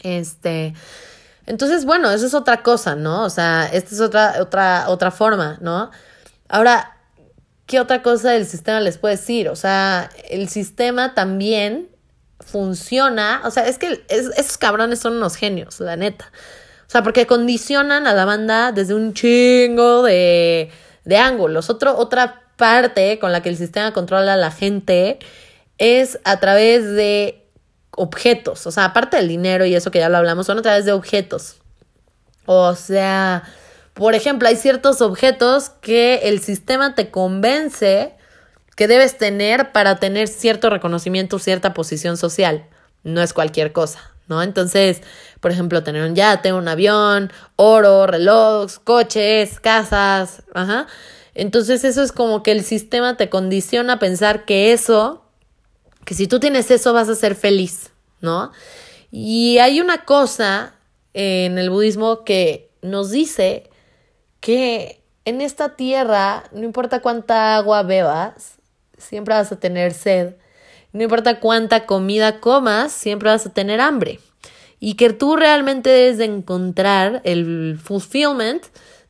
Este, 0.03 0.75
entonces, 1.47 1.85
bueno, 1.85 2.11
eso 2.11 2.27
es 2.27 2.35
otra 2.35 2.63
cosa, 2.63 2.97
¿no? 2.97 3.25
O 3.25 3.31
sea, 3.31 3.69
esta 3.73 3.95
es 3.95 4.01
otra, 4.01 4.37
otra, 4.41 4.89
otra 4.89 5.11
forma, 5.11 5.59
¿no? 5.61 5.91
Ahora, 6.49 6.97
¿qué 7.67 7.81
otra 7.81 8.03
cosa 8.03 8.31
del 8.31 8.47
sistema 8.47 8.81
les 8.81 8.99
puedo 8.99 9.15
decir? 9.15 9.49
O 9.49 9.57
sea, 9.57 10.11
el 10.29 10.49
sistema 10.49 11.15
también 11.15 11.89
funciona, 12.41 13.43
o 13.45 13.51
sea, 13.51 13.67
es 13.67 13.79
que 13.79 14.05
esos 14.09 14.59
cabrones 14.59 14.99
son 14.99 15.15
unos 15.15 15.37
genios, 15.37 15.81
la 15.81 15.97
neta. 15.97 16.31
O 16.87 16.91
sea, 16.91 17.03
porque 17.03 17.27
condicionan 17.27 18.07
a 18.07 18.15
la 18.15 18.25
banda 18.25 18.73
desde 18.73 18.95
un 18.95 19.13
chingo 19.13 20.03
de, 20.03 20.71
de 21.05 21.17
ángulos. 21.17 21.69
Otro, 21.71 21.97
otra 21.97 22.43
parte 22.57 23.19
con 23.19 23.33
la 23.33 23.43
que 23.43 23.49
el 23.49 23.57
sistema 23.57 23.93
controla 23.93 24.35
a 24.35 24.37
la 24.37 24.51
gente 24.51 25.19
es 25.79 26.19
a 26.25 26.39
través 26.39 26.85
de 26.93 27.46
objetos. 27.97 28.67
O 28.67 28.71
sea, 28.71 28.87
aparte 28.87 29.17
del 29.17 29.29
dinero 29.29 29.67
y 29.67 29.75
eso 29.75 29.91
que 29.91 29.99
ya 29.99 30.09
lo 30.09 30.17
hablamos, 30.17 30.47
son 30.47 30.59
a 30.59 30.63
través 30.63 30.85
de 30.85 30.93
objetos. 30.93 31.57
O 32.47 32.75
sea, 32.75 33.43
por 33.95 34.15
ejemplo, 34.15 34.49
hay 34.49 34.57
ciertos 34.57 35.01
objetos 35.01 35.71
que 35.71 36.21
el 36.25 36.41
sistema 36.41 36.95
te 36.95 37.11
convence 37.11 38.15
que 38.77 38.87
debes 38.87 39.17
tener 39.19 39.73
para 39.73 39.97
tener 39.97 40.29
cierto 40.29 40.71
reconocimiento, 40.71 41.39
cierta 41.39 41.75
posición 41.75 42.17
social. 42.17 42.67
No 43.03 43.23
es 43.23 43.33
cualquier 43.33 43.73
cosa, 43.73 44.13
¿no? 44.29 44.43
Entonces, 44.43 45.01
por 45.41 45.51
ejemplo, 45.51 45.83
tener 45.83 46.03
un 46.03 46.15
yate, 46.15 46.53
un 46.53 46.69
avión, 46.69 47.33
oro, 47.57 48.07
relojes, 48.07 48.79
coches, 48.79 49.61
casas, 49.61 50.43
ajá. 50.55 50.87
Entonces 51.35 51.85
eso 51.85 52.03
es 52.03 52.13
como 52.13 52.43
que 52.43 52.53
el 52.53 52.65
sistema 52.65 53.17
te 53.17 53.29
condiciona 53.29 53.95
a 53.95 53.99
pensar 53.99 54.45
que 54.45 54.73
eso, 54.73 55.26
que 56.07 56.15
si 56.15 56.29
tú 56.29 56.41
tienes 56.41 56.71
eso 56.71 56.95
vas 56.95 57.11
a 57.11 57.17
ser 57.17 57.35
feliz, 57.35 57.91
¿no? 58.21 58.53
Y 59.11 59.59
hay 59.59 59.81
una 59.81 60.05
cosa 60.05 60.75
en 61.13 61.59
el 61.59 61.69
budismo 61.69 62.25
que 62.25 62.71
nos 62.81 63.11
dice 63.11 63.69
que 64.41 65.03
en 65.25 65.41
esta 65.41 65.75
tierra, 65.75 66.45
no 66.53 66.63
importa 66.63 67.01
cuánta 67.01 67.57
agua 67.57 67.83
bebas, 67.83 68.55
siempre 68.97 69.35
vas 69.35 69.51
a 69.51 69.59
tener 69.59 69.93
sed. 69.93 70.37
No 70.93 71.03
importa 71.03 71.41
cuánta 71.41 71.87
comida 71.87 72.39
comas, 72.39 72.93
siempre 72.93 73.29
vas 73.29 73.45
a 73.45 73.53
tener 73.53 73.81
hambre. 73.81 74.21
Y 74.79 74.95
que 74.95 75.13
tú 75.13 75.35
realmente 75.35 75.91
debes 75.91 76.19
de 76.19 76.27
encontrar 76.27 77.21
el 77.25 77.81
fulfillment 77.83 78.65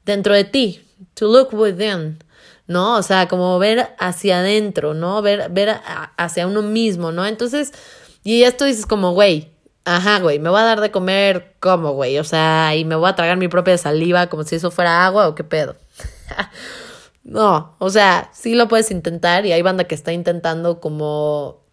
dentro 0.06 0.32
de 0.32 0.44
ti, 0.44 0.80
to 1.12 1.26
look 1.26 1.52
within, 1.52 2.18
¿no? 2.66 2.96
O 2.96 3.02
sea, 3.02 3.28
como 3.28 3.58
ver 3.58 3.94
hacia 3.98 4.40
adentro, 4.40 4.94
¿no? 4.94 5.22
Ver, 5.22 5.50
ver 5.50 5.80
hacia 6.16 6.46
uno 6.46 6.62
mismo, 6.62 7.12
¿no? 7.12 7.26
Entonces, 7.26 7.72
y 8.24 8.42
esto 8.42 8.64
dices 8.64 8.86
como, 8.86 9.12
güey, 9.12 9.52
ajá, 9.84 10.18
güey, 10.20 10.38
me 10.38 10.50
voy 10.50 10.60
a 10.60 10.64
dar 10.64 10.80
de 10.80 10.90
comer 10.90 11.54
como, 11.60 11.92
güey, 11.92 12.18
o 12.18 12.24
sea, 12.24 12.74
y 12.74 12.84
me 12.84 12.96
voy 12.96 13.08
a 13.08 13.14
tragar 13.14 13.36
mi 13.36 13.48
propia 13.48 13.78
saliva 13.78 14.26
como 14.28 14.42
si 14.42 14.56
eso 14.56 14.70
fuera 14.70 15.06
agua 15.06 15.28
o 15.28 15.34
qué 15.34 15.44
pedo. 15.44 15.76
No, 17.26 17.74
o 17.80 17.90
sea, 17.90 18.30
sí 18.32 18.54
lo 18.54 18.68
puedes 18.68 18.92
intentar 18.92 19.46
y 19.46 19.52
hay 19.52 19.60
banda 19.60 19.82
que 19.82 19.96
está 19.96 20.12
intentando 20.12 20.78
como 20.78 21.64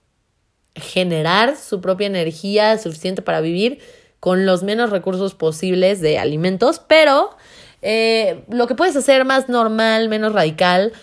generar 0.74 1.56
su 1.58 1.80
propia 1.80 2.08
energía 2.08 2.80
suficiente 2.80 3.22
para 3.22 3.40
vivir 3.40 3.80
con 4.20 4.48
los 4.48 4.64
menos 4.64 4.90
recursos 4.90 5.36
posibles 5.36 6.02
de 6.02 6.18
alimentos, 6.18 6.80
pero 6.80 7.38
eh, 7.84 8.44
lo 8.50 8.68
que 8.68 8.76
puedes 8.76 8.96
hacer 8.96 9.26
más 9.26 9.50
normal, 9.50 10.10
menos 10.10 10.34
radical, 10.34 10.94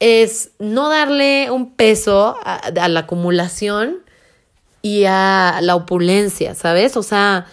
es 0.00 0.52
no 0.58 0.88
darle 0.88 1.50
un 1.50 1.74
peso 1.74 2.36
a, 2.42 2.54
a 2.54 2.88
la 2.88 3.00
acumulación 3.00 3.98
y 4.80 5.04
a 5.04 5.58
la 5.60 5.76
opulencia, 5.76 6.54
¿sabes? 6.54 6.96
O 6.96 7.02
sea, 7.02 7.46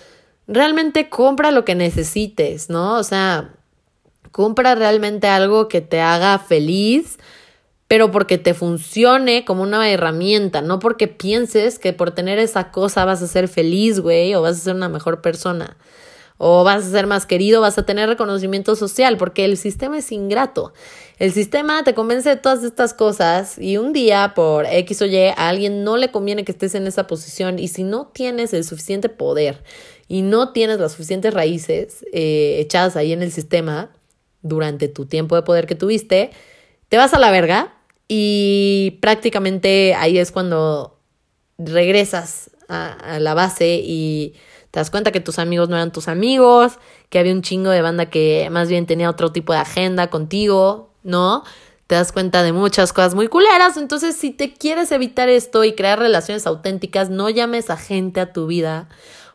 realmente 0.47 1.10
compra 1.10 1.51
lo 1.51 1.65
que 1.65 1.75
necesites, 1.75 2.69
¿no? 2.69 2.95
O 2.97 3.03
sea, 3.03 3.51
Compra 4.32 4.75
realmente 4.75 5.27
algo 5.27 5.67
que 5.67 5.82
te 5.82 6.01
haga 6.01 6.38
feliz, 6.38 7.17
pero 7.88 8.12
porque 8.12 8.38
te 8.38 8.53
funcione 8.53 9.43
como 9.43 9.63
una 9.63 9.89
herramienta, 9.89 10.62
no 10.62 10.79
porque 10.79 11.08
pienses 11.08 11.79
que 11.79 11.93
por 11.93 12.12
tener 12.12 12.38
esa 12.38 12.71
cosa 12.71 13.05
vas 13.05 13.21
a 13.23 13.27
ser 13.27 13.47
feliz, 13.47 13.99
güey, 13.99 14.36
o 14.36 14.41
vas 14.41 14.58
a 14.58 14.60
ser 14.60 14.75
una 14.75 14.89
mejor 14.89 15.21
persona. 15.21 15.77
O 16.41 16.63
vas 16.63 16.86
a 16.86 16.89
ser 16.89 17.06
más 17.06 17.25
querido, 17.25 17.60
vas 17.60 17.78
a 17.78 17.86
tener 17.86 18.08
reconocimiento 18.08 18.75
social, 18.78 19.17
porque 19.17 19.43
el 19.43 19.58
sistema 19.58 19.97
es 19.97 20.12
ingrato. 20.12 20.73
El 21.19 21.34
sistema 21.34 21.84
te 21.84 21.93
convence 21.93 22.30
de 22.30 22.38
todas 22.38 22.63
estas 22.63 22.93
cosas 22.93 23.60
y 23.60 23.75
un 23.75 23.91
día 23.91 24.32
por 24.36 24.65
X 24.65 25.02
o 25.02 25.06
Y 25.06 25.17
a 25.17 25.34
alguien 25.34 25.84
no 25.84 25.97
le 25.97 26.12
conviene 26.12 26.45
que 26.45 26.54
estés 26.54 26.75
en 26.75 26.88
esa 26.88 27.08
posición 27.08 27.60
y 27.60 27.67
si 27.67 27.84
no 27.84 28.08
tienes 28.08 28.54
el 28.54 28.63
suficiente 28.63 29.10
poder 29.10 29.62
y 30.08 30.21
no 30.21 30.54
tienes 30.54 30.80
las 30.80 30.93
suficientes 30.93 31.34
raíces 31.34 32.06
eh, 32.13 32.56
echadas 32.60 32.95
ahí 32.95 33.12
en 33.12 33.21
el 33.21 33.34
sistema 33.34 33.91
durante 34.41 34.88
tu 34.88 35.08
tiempo 35.08 35.36
de 35.36 35.41
poder 35.41 35.67
que 35.67 35.75
tuviste, 35.75 36.32
te 36.88 36.95
vas 36.95 37.13
a 37.13 37.19
la 37.19 37.32
verga 37.32 37.73
y 38.08 38.97
prácticamente 39.02 39.93
ahí 39.93 40.17
es 40.17 40.32
cuando 40.32 41.02
regresas 41.58 42.49
a, 42.69 43.19
la 43.19 43.34
base 43.34 43.82
y 43.84 44.36
te 44.71 44.79
das 44.79 44.91
cuenta 44.91 45.12
que 45.12 45.19
tus 45.19 45.39
amigos 45.39 45.69
no 45.69 45.75
eran 45.75 45.91
tus 45.91 46.08
amigos, 46.08 46.73
que 47.10 47.19
había 47.19 47.34
un 47.34 47.41
chingo 47.41 47.71
de 47.71 47.82
banda 47.82 48.08
que 48.08 48.47
más 48.51 48.69
bien 48.69 48.86
tenía 48.86 49.10
otro 49.10 49.32
tipo 49.32 49.53
de 49.53 49.60
agenda 49.60 50.10
contigo, 50.10 50.91
¿no? 51.03 51.43
Te 51.88 51.95
das 51.95 52.12
cuenta 52.12 52.43
de 52.43 52.53
muchas 52.53 52.93
cosas 52.93 53.15
muy 53.15 53.27
culeras. 53.27 53.77
Entonces, 53.77 54.15
si 54.15 54.29
te 54.29 54.53
quieres 54.53 54.91
evitar 54.91 55.27
esto 55.27 55.63
y 55.63 55.73
crear 55.73 55.97
relaciones 55.97 56.45
auténticas, 56.45 57.10
no 57.10 57.29
llames 57.29 57.71
a 57.71 57.77
gente 57.77 58.19
a 58.19 58.32
tu 58.32 58.45
vida 58.45 58.89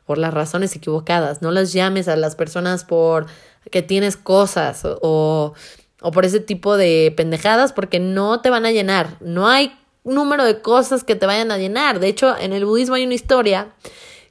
por 0.07 0.19
las 0.19 0.33
razones 0.33 0.77
equivocadas. 0.77 1.43
No 1.43 1.51
las 1.51 1.73
llames 1.73 2.07
a 2.07 2.15
las 2.15 2.37
personas 2.37 2.85
por 2.85 3.27
que 3.73 3.83
tienes 3.83 4.17
cosas 4.17 4.83
o, 4.85 5.55
o 6.01 6.11
por 6.13 6.25
ese 6.25 6.39
tipo 6.39 6.77
de 6.77 7.13
pendejadas 7.17 7.73
porque 7.73 7.99
no 7.99 8.41
te 8.41 8.51
van 8.51 8.67
a 8.67 8.71
llenar. 8.71 9.17
No 9.21 9.49
hay 9.49 9.77
número 10.05 10.45
de 10.45 10.61
cosas 10.61 11.03
que 11.03 11.17
te 11.17 11.27
vayan 11.27 11.51
a 11.51 11.59
llenar. 11.59 11.99
De 11.99 12.07
hecho, 12.07 12.37
en 12.39 12.53
el 12.53 12.67
budismo 12.67 12.95
hay 12.95 13.05
una 13.05 13.15
historia 13.15 13.73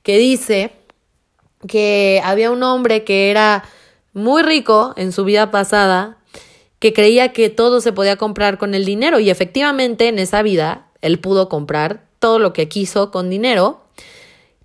que 0.04 0.18
dice 0.18 0.72
que 1.68 2.22
había 2.24 2.52
un 2.52 2.64
hombre 2.64 3.04
que 3.04 3.32
era 3.32 3.64
muy 4.14 4.44
rico 4.44 4.94
en 4.98 5.12
su 5.12 5.24
vida 5.24 5.52
pasada, 5.52 6.18
que 6.80 6.94
creía 6.94 7.34
que 7.34 7.50
todo 7.50 7.82
se 7.82 7.94
podía 7.94 8.18
comprar 8.18 8.58
con 8.58 8.74
el 8.74 8.86
dinero 8.86 9.20
y 9.20 9.30
efectivamente 9.30 10.08
en 10.08 10.20
esa 10.20 10.42
vida 10.42 10.88
él 11.02 11.20
pudo 11.20 11.50
comprar 11.50 12.06
todo 12.20 12.40
lo 12.40 12.54
que 12.54 12.70
quiso 12.70 13.12
con 13.12 13.30
dinero, 13.30 13.82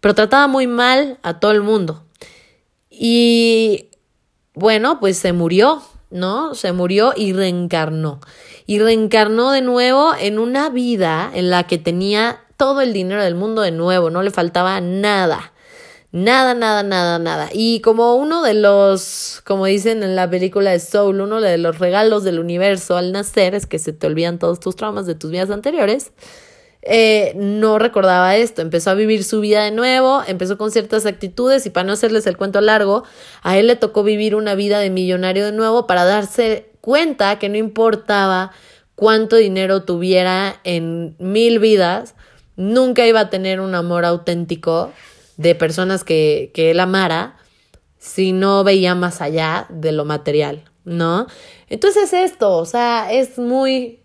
pero 0.01 0.15
trataba 0.15 0.47
muy 0.47 0.67
mal 0.67 1.19
a 1.23 1.41
todo 1.41 1.53
el 1.53 1.63
mundo. 1.63 2.05
Y 2.91 3.87
bueno, 4.55 5.01
pues 5.01 5.19
se 5.19 5.33
murió, 5.33 5.83
¿no? 6.11 6.55
Se 6.55 6.73
murió 6.73 7.13
y 7.17 7.33
reencarnó 7.33 8.21
y 8.69 8.81
reencarnó 8.81 9.51
de 9.51 9.63
nuevo 9.63 10.13
en 10.21 10.39
una 10.39 10.69
vida 10.69 11.31
en 11.33 11.49
la 11.49 11.67
que 11.67 11.79
tenía 11.79 12.41
todo 12.59 12.83
el 12.83 12.93
dinero 12.93 13.25
del 13.25 13.35
mundo 13.35 13.63
de 13.63 13.71
nuevo, 13.71 14.11
no 14.11 14.23
le 14.23 14.31
faltaba 14.31 14.79
nada. 14.83 15.55
Nada, 16.11 16.55
nada, 16.55 16.83
nada, 16.83 17.19
nada. 17.19 17.51
Y 17.53 17.81
como 17.81 18.15
uno 18.15 18.43
de 18.43 18.55
los, 18.55 19.43
como 19.45 19.67
dicen 19.67 20.03
en 20.03 20.17
la 20.17 20.31
película 20.31 20.71
de 20.71 20.81
Soul, 20.81 21.21
uno 21.21 21.41
de 21.43 21.59
los 21.59 21.79
regalos 21.79 22.25
del 22.25 22.39
universo 22.39 22.97
al 22.97 23.13
nacer 23.13 23.55
es 23.55 23.67
que 23.67 23.79
se 23.79 23.93
te 23.93 24.07
olvidan 24.07 24.39
todos 24.39 24.59
tus 24.59 24.75
traumas 24.75 25.05
de 25.05 25.15
tus 25.15 25.31
vidas 25.31 25.51
anteriores. 25.51 26.13
Eh, 26.81 27.35
no 27.37 27.79
recordaba 27.79 28.37
esto, 28.37 28.63
empezó 28.63 28.91
a 28.91 28.95
vivir 28.95 29.23
su 29.23 29.41
vida 29.41 29.65
de 29.65 29.71
nuevo, 29.71 30.23
empezó 30.27 30.57
con 30.57 30.71
ciertas 30.71 31.05
actitudes 31.05 31.67
y 31.67 31.71
para 31.71 31.87
no 31.87 31.93
hacerles 31.93 32.27
el 32.27 32.39
cuento 32.39 32.63
largo, 32.63 33.05
a 33.43 33.59
él 33.59 33.67
le 33.67 33.77
tocó 33.77 34.03
vivir 34.05 34.35
una 34.35 34.55
vida 34.55 34.79
de 34.79 34.89
millonario 34.89 35.45
de 35.45 35.53
nuevo 35.53 35.87
para 35.87 36.05
darse 36.05 36.71
cuenta 36.81 37.39
que 37.39 37.51
no 37.51 37.57
importaba 37.59 38.53
cuánto 38.95 39.37
dinero 39.37 39.83
tuviera 39.83 40.61
en 40.65 41.17
mil 41.19 41.59
vidas, 41.59 42.15
nunca 42.57 43.07
iba 43.07 43.21
a 43.21 43.31
tener 43.31 43.61
un 43.61 43.75
amor 43.75 44.07
auténtico 44.07 44.93
de 45.39 45.55
personas 45.55 46.05
que, 46.05 46.51
que 46.53 46.71
él 46.71 46.81
amara 46.81 47.37
si 47.97 48.33
no 48.33 48.63
veía 48.63 48.95
más 48.95 49.23
allá 49.23 49.67
de 49.71 49.93
lo 49.93 50.05
material, 50.05 50.65
¿no? 50.85 51.27
Entonces 51.71 52.13
esto, 52.13 52.57
o 52.59 52.67
sea, 52.67 53.11
es 53.11 53.39
muy 53.39 54.03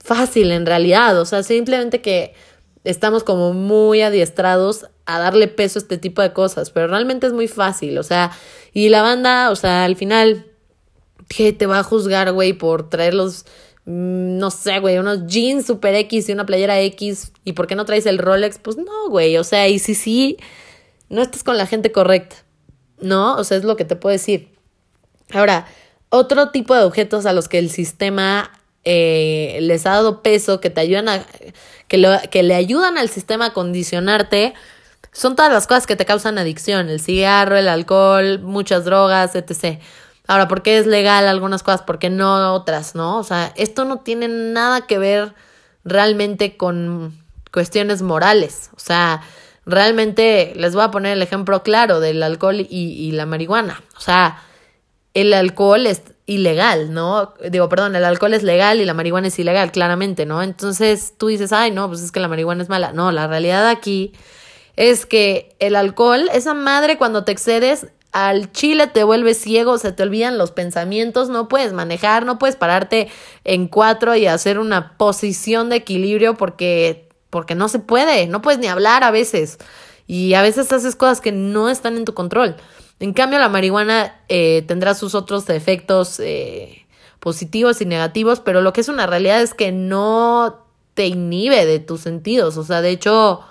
fácil 0.00 0.50
en 0.50 0.66
realidad, 0.66 1.18
o 1.20 1.24
sea, 1.24 1.44
simplemente 1.44 2.02
que 2.02 2.34
estamos 2.82 3.22
como 3.22 3.52
muy 3.52 4.02
adiestrados 4.02 4.86
a 5.04 5.20
darle 5.20 5.46
peso 5.46 5.78
a 5.78 5.82
este 5.82 5.98
tipo 5.98 6.20
de 6.22 6.32
cosas, 6.32 6.70
pero 6.70 6.88
realmente 6.88 7.28
es 7.28 7.32
muy 7.32 7.46
fácil, 7.46 7.96
o 7.98 8.02
sea, 8.02 8.32
y 8.72 8.88
la 8.88 9.02
banda, 9.02 9.50
o 9.50 9.56
sea, 9.56 9.84
al 9.84 9.94
final 9.94 10.46
¿Qué 11.28 11.52
te 11.52 11.66
va 11.66 11.80
a 11.80 11.82
juzgar, 11.82 12.32
güey, 12.32 12.52
por 12.52 12.88
traer 12.88 13.14
los, 13.14 13.46
no 13.86 14.50
sé, 14.50 14.80
güey, 14.80 14.98
unos 14.98 15.26
jeans 15.26 15.66
super 15.66 15.94
X 15.94 16.28
y 16.28 16.32
una 16.32 16.44
playera 16.44 16.80
X? 16.80 17.32
¿Y 17.44 17.52
por 17.52 17.66
qué 17.66 17.76
no 17.76 17.84
traes 17.84 18.04
el 18.06 18.18
Rolex? 18.18 18.58
Pues 18.58 18.76
no, 18.76 19.08
güey, 19.08 19.36
o 19.36 19.44
sea, 19.44 19.68
y 19.68 19.78
si 19.78 19.94
sí, 19.94 20.36
no 21.08 21.22
estás 21.22 21.44
con 21.44 21.56
la 21.56 21.66
gente 21.66 21.92
correcta, 21.92 22.36
¿no? 23.00 23.36
O 23.36 23.44
sea, 23.44 23.56
es 23.56 23.64
lo 23.64 23.76
que 23.76 23.84
te 23.84 23.94
puedo 23.94 24.12
decir. 24.12 24.50
Ahora, 25.32 25.66
otro 26.08 26.50
tipo 26.50 26.74
de 26.74 26.82
objetos 26.82 27.26
a 27.26 27.32
los 27.32 27.48
que 27.48 27.58
el 27.58 27.70
sistema 27.70 28.50
eh, 28.84 29.58
les 29.62 29.86
ha 29.86 29.90
dado 29.90 30.22
peso, 30.22 30.60
que 30.60 30.70
te 30.70 30.80
ayudan 30.80 31.08
a, 31.08 31.24
que, 31.86 32.28
que 32.30 32.42
le 32.42 32.54
ayudan 32.54 32.98
al 32.98 33.08
sistema 33.08 33.46
a 33.46 33.52
condicionarte, 33.52 34.54
son 35.12 35.36
todas 35.36 35.52
las 35.52 35.66
cosas 35.66 35.86
que 35.86 35.96
te 35.96 36.04
causan 36.04 36.38
adicción, 36.38 36.88
el 36.88 37.00
cigarro, 37.00 37.56
el 37.56 37.68
alcohol, 37.68 38.40
muchas 38.40 38.84
drogas, 38.84 39.34
etc. 39.34 39.80
Ahora, 40.26 40.48
¿por 40.48 40.62
qué 40.62 40.78
es 40.78 40.86
legal 40.86 41.28
algunas 41.28 41.62
cosas? 41.62 41.82
¿Por 41.82 41.98
qué 41.98 42.10
no 42.10 42.54
otras? 42.54 42.94
¿No? 42.94 43.18
O 43.18 43.24
sea, 43.24 43.52
esto 43.56 43.84
no 43.84 43.98
tiene 43.98 44.28
nada 44.28 44.86
que 44.86 44.98
ver 44.98 45.34
realmente 45.84 46.56
con 46.56 47.16
cuestiones 47.52 48.02
morales. 48.02 48.70
O 48.76 48.80
sea, 48.80 49.22
realmente 49.64 50.52
les 50.56 50.74
voy 50.74 50.84
a 50.84 50.90
poner 50.90 51.12
el 51.12 51.22
ejemplo 51.22 51.62
claro 51.62 52.00
del 52.00 52.22
alcohol 52.22 52.60
y, 52.60 52.66
y 52.70 53.12
la 53.12 53.26
marihuana. 53.26 53.82
O 53.96 54.00
sea, 54.00 54.42
el 55.14 55.32
alcohol 55.32 55.86
es 55.86 56.02
ilegal, 56.26 56.92
¿no? 56.92 57.34
Digo, 57.48 57.68
perdón, 57.68 57.94
el 57.96 58.04
alcohol 58.04 58.34
es 58.34 58.42
legal 58.42 58.80
y 58.80 58.84
la 58.84 58.94
marihuana 58.94 59.28
es 59.28 59.38
ilegal, 59.38 59.70
claramente, 59.70 60.26
¿no? 60.26 60.42
Entonces 60.42 61.14
tú 61.16 61.28
dices, 61.28 61.52
ay, 61.52 61.70
no, 61.70 61.88
pues 61.88 62.02
es 62.02 62.12
que 62.12 62.20
la 62.20 62.28
marihuana 62.28 62.62
es 62.62 62.68
mala. 62.68 62.92
No, 62.92 63.12
la 63.12 63.26
realidad 63.28 63.68
aquí 63.68 64.12
es 64.74 65.06
que 65.06 65.56
el 65.58 65.76
alcohol, 65.76 66.28
esa 66.32 66.52
madre 66.52 66.98
cuando 66.98 67.24
te 67.24 67.32
excedes, 67.32 67.86
al 68.16 68.50
chile 68.50 68.86
te 68.86 69.04
vuelves 69.04 69.36
ciego, 69.36 69.76
se 69.76 69.92
te 69.92 70.02
olvidan 70.02 70.38
los 70.38 70.50
pensamientos, 70.50 71.28
no 71.28 71.48
puedes 71.48 71.74
manejar, 71.74 72.24
no 72.24 72.38
puedes 72.38 72.56
pararte 72.56 73.08
en 73.44 73.68
cuatro 73.68 74.16
y 74.16 74.26
hacer 74.26 74.58
una 74.58 74.96
posición 74.96 75.68
de 75.68 75.76
equilibrio 75.76 76.34
porque, 76.34 77.10
porque 77.28 77.54
no 77.54 77.68
se 77.68 77.78
puede, 77.78 78.26
no 78.26 78.40
puedes 78.40 78.58
ni 78.58 78.68
hablar 78.68 79.04
a 79.04 79.10
veces. 79.10 79.58
Y 80.06 80.32
a 80.32 80.40
veces 80.40 80.72
haces 80.72 80.96
cosas 80.96 81.20
que 81.20 81.30
no 81.30 81.68
están 81.68 81.98
en 81.98 82.06
tu 82.06 82.14
control. 82.14 82.56
En 83.00 83.12
cambio, 83.12 83.38
la 83.38 83.50
marihuana 83.50 84.18
eh, 84.30 84.64
tendrá 84.66 84.94
sus 84.94 85.14
otros 85.14 85.50
efectos 85.50 86.18
eh, 86.18 86.86
positivos 87.20 87.82
y 87.82 87.84
negativos, 87.84 88.40
pero 88.40 88.62
lo 88.62 88.72
que 88.72 88.80
es 88.80 88.88
una 88.88 89.06
realidad 89.06 89.42
es 89.42 89.52
que 89.52 89.72
no 89.72 90.64
te 90.94 91.06
inhibe 91.06 91.66
de 91.66 91.80
tus 91.80 92.00
sentidos. 92.00 92.56
O 92.56 92.64
sea, 92.64 92.80
de 92.80 92.88
hecho, 92.88 93.42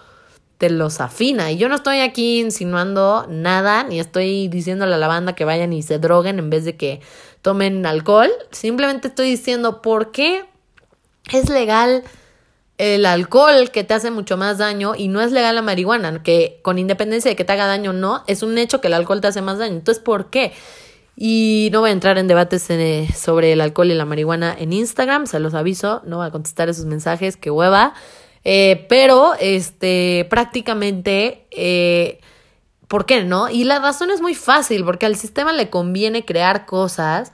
los 0.70 1.02
afina. 1.02 1.52
Y 1.52 1.58
yo 1.58 1.70
no 1.70 1.76
estoy 1.76 2.00
aquí 2.00 2.40
insinuando 2.40 3.26
nada, 3.30 3.84
ni 3.84 4.00
estoy 4.00 4.48
diciéndole 4.48 4.96
a 4.96 4.98
la 4.98 5.08
banda 5.08 5.34
que 5.34 5.46
vayan 5.46 5.74
y 5.74 5.82
se 5.82 6.00
droguen 6.00 6.40
en 6.40 6.50
vez 6.50 6.66
de 6.66 6.76
que 6.76 7.02
tomen 7.42 7.86
alcohol. 7.86 8.32
Simplemente 8.52 9.10
estoy 9.10 9.30
diciendo 9.30 9.82
por 9.82 10.12
qué 10.12 10.46
es 11.32 11.50
legal 11.50 12.04
el 12.78 13.06
alcohol 13.06 13.72
que 13.72 13.84
te 13.84 13.94
hace 13.94 14.12
mucho 14.12 14.38
más 14.38 14.58
daño 14.58 14.96
y 14.96 15.08
no 15.08 15.22
es 15.22 15.32
legal 15.32 15.56
la 15.56 15.62
marihuana, 15.62 16.22
que 16.24 16.60
con 16.62 16.78
independencia 16.78 17.30
de 17.30 17.36
que 17.36 17.46
te 17.46 17.54
haga 17.54 17.68
daño 17.68 17.92
o 17.92 17.94
no, 17.94 18.24
es 18.28 18.44
un 18.44 18.58
hecho 18.58 18.82
que 18.82 18.88
el 18.88 18.94
alcohol 18.94 19.22
te 19.22 19.28
hace 19.28 19.42
más 19.42 19.58
daño. 19.58 19.76
Entonces, 19.76 20.04
¿por 20.04 20.30
qué? 20.30 20.54
Y 21.16 21.70
no 21.72 21.80
voy 21.80 21.92
a 21.92 21.94
entrar 21.94 22.18
en 22.18 22.28
debates 22.28 22.70
eh, 22.70 23.08
sobre 23.16 23.54
el 23.54 23.62
alcohol 23.62 23.90
y 23.90 23.94
la 23.94 24.06
marihuana 24.06 24.54
en 24.58 24.74
Instagram, 24.74 25.28
se 25.28 25.40
los 25.40 25.54
aviso, 25.54 26.02
no 26.06 26.18
voy 26.18 26.28
a 26.28 26.32
contestar 26.32 26.68
esos 26.68 26.86
mensajes, 26.86 27.38
que 27.38 27.50
hueva. 27.50 27.94
Eh, 28.46 28.86
pero, 28.88 29.34
este, 29.40 30.28
prácticamente, 30.30 31.48
eh, 31.52 32.22
¿por 32.88 33.06
qué 33.06 33.24
no? 33.24 33.50
Y 33.50 33.64
la 33.64 33.80
razón 33.80 34.12
es 34.12 34.22
muy 34.22 34.36
fácil, 34.36 34.86
porque 34.86 35.08
al 35.08 35.16
sistema 35.18 35.52
le 35.52 35.70
conviene 35.70 36.26
crear 36.26 36.66
cosas 36.68 37.34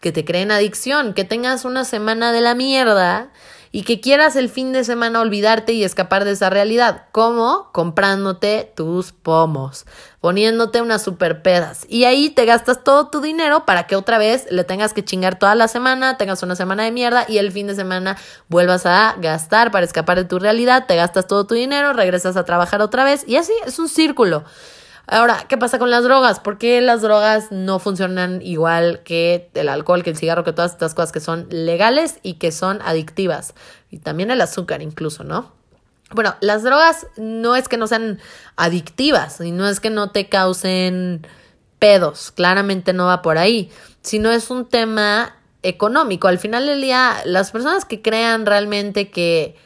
que 0.00 0.12
te 0.12 0.24
creen 0.24 0.50
adicción, 0.50 1.14
que 1.14 1.24
tengas 1.24 1.64
una 1.64 1.84
semana 1.84 2.32
de 2.32 2.40
la 2.40 2.54
mierda 2.54 3.32
y 3.72 3.82
que 3.82 4.00
quieras 4.00 4.36
el 4.36 4.48
fin 4.48 4.72
de 4.72 4.84
semana 4.84 5.20
olvidarte 5.20 5.72
y 5.72 5.82
escapar 5.82 6.24
de 6.24 6.32
esa 6.32 6.50
realidad. 6.50 7.06
¿Cómo? 7.10 7.70
Comprándote 7.72 8.72
tus 8.76 9.12
pomos, 9.12 9.86
poniéndote 10.22 10.80
unas 10.80 11.02
super 11.02 11.42
pedas. 11.42 11.84
Y 11.88 12.04
ahí 12.04 12.30
te 12.30 12.46
gastas 12.46 12.84
todo 12.84 13.08
tu 13.08 13.20
dinero 13.20 13.66
para 13.66 13.88
que 13.88 13.96
otra 13.96 14.18
vez 14.18 14.46
le 14.50 14.62
tengas 14.62 14.94
que 14.94 15.04
chingar 15.04 15.36
toda 15.36 15.56
la 15.56 15.66
semana, 15.66 16.16
tengas 16.16 16.42
una 16.44 16.54
semana 16.54 16.84
de 16.84 16.92
mierda 16.92 17.26
y 17.28 17.38
el 17.38 17.50
fin 17.50 17.66
de 17.66 17.74
semana 17.74 18.16
vuelvas 18.48 18.86
a 18.86 19.16
gastar 19.18 19.72
para 19.72 19.84
escapar 19.84 20.16
de 20.16 20.24
tu 20.24 20.38
realidad, 20.38 20.86
te 20.86 20.94
gastas 20.94 21.26
todo 21.26 21.44
tu 21.44 21.56
dinero, 21.56 21.92
regresas 21.92 22.36
a 22.36 22.44
trabajar 22.44 22.80
otra 22.80 23.02
vez 23.02 23.24
y 23.26 23.34
así 23.34 23.52
es 23.66 23.80
un 23.80 23.88
círculo. 23.88 24.44
Ahora, 25.08 25.44
¿qué 25.48 25.58
pasa 25.58 25.80
con 25.80 25.90
las 25.90 26.04
drogas? 26.04 26.38
¿Por 26.38 26.56
qué 26.56 26.80
las 26.80 27.02
drogas 27.02 27.50
no 27.50 27.80
funcionan 27.80 28.40
igual 28.42 29.00
que 29.02 29.50
el 29.54 29.68
alcohol, 29.68 30.04
que 30.04 30.10
el 30.10 30.16
cigarro, 30.16 30.44
que 30.44 30.52
todas 30.52 30.70
estas 30.70 30.94
cosas 30.94 31.10
que 31.10 31.18
son 31.18 31.48
legales 31.50 32.20
y 32.22 32.34
que 32.34 32.52
son 32.52 32.80
adictivas? 32.82 33.54
Y 33.90 33.98
también 33.98 34.30
el 34.30 34.40
azúcar 34.40 34.82
incluso, 34.82 35.24
¿no? 35.24 35.61
Bueno, 36.14 36.34
las 36.40 36.62
drogas 36.62 37.06
no 37.16 37.56
es 37.56 37.68
que 37.68 37.76
no 37.76 37.86
sean 37.86 38.20
adictivas 38.56 39.40
y 39.40 39.50
no 39.50 39.68
es 39.68 39.80
que 39.80 39.90
no 39.90 40.10
te 40.10 40.28
causen 40.28 41.26
pedos, 41.78 42.30
claramente 42.30 42.92
no 42.92 43.06
va 43.06 43.22
por 43.22 43.38
ahí, 43.38 43.70
sino 44.02 44.30
es 44.30 44.50
un 44.50 44.68
tema 44.68 45.36
económico. 45.62 46.28
Al 46.28 46.38
final 46.38 46.66
del 46.66 46.80
día, 46.80 47.16
las 47.24 47.50
personas 47.50 47.84
que 47.84 48.02
crean 48.02 48.46
realmente 48.46 49.10
que 49.10 49.56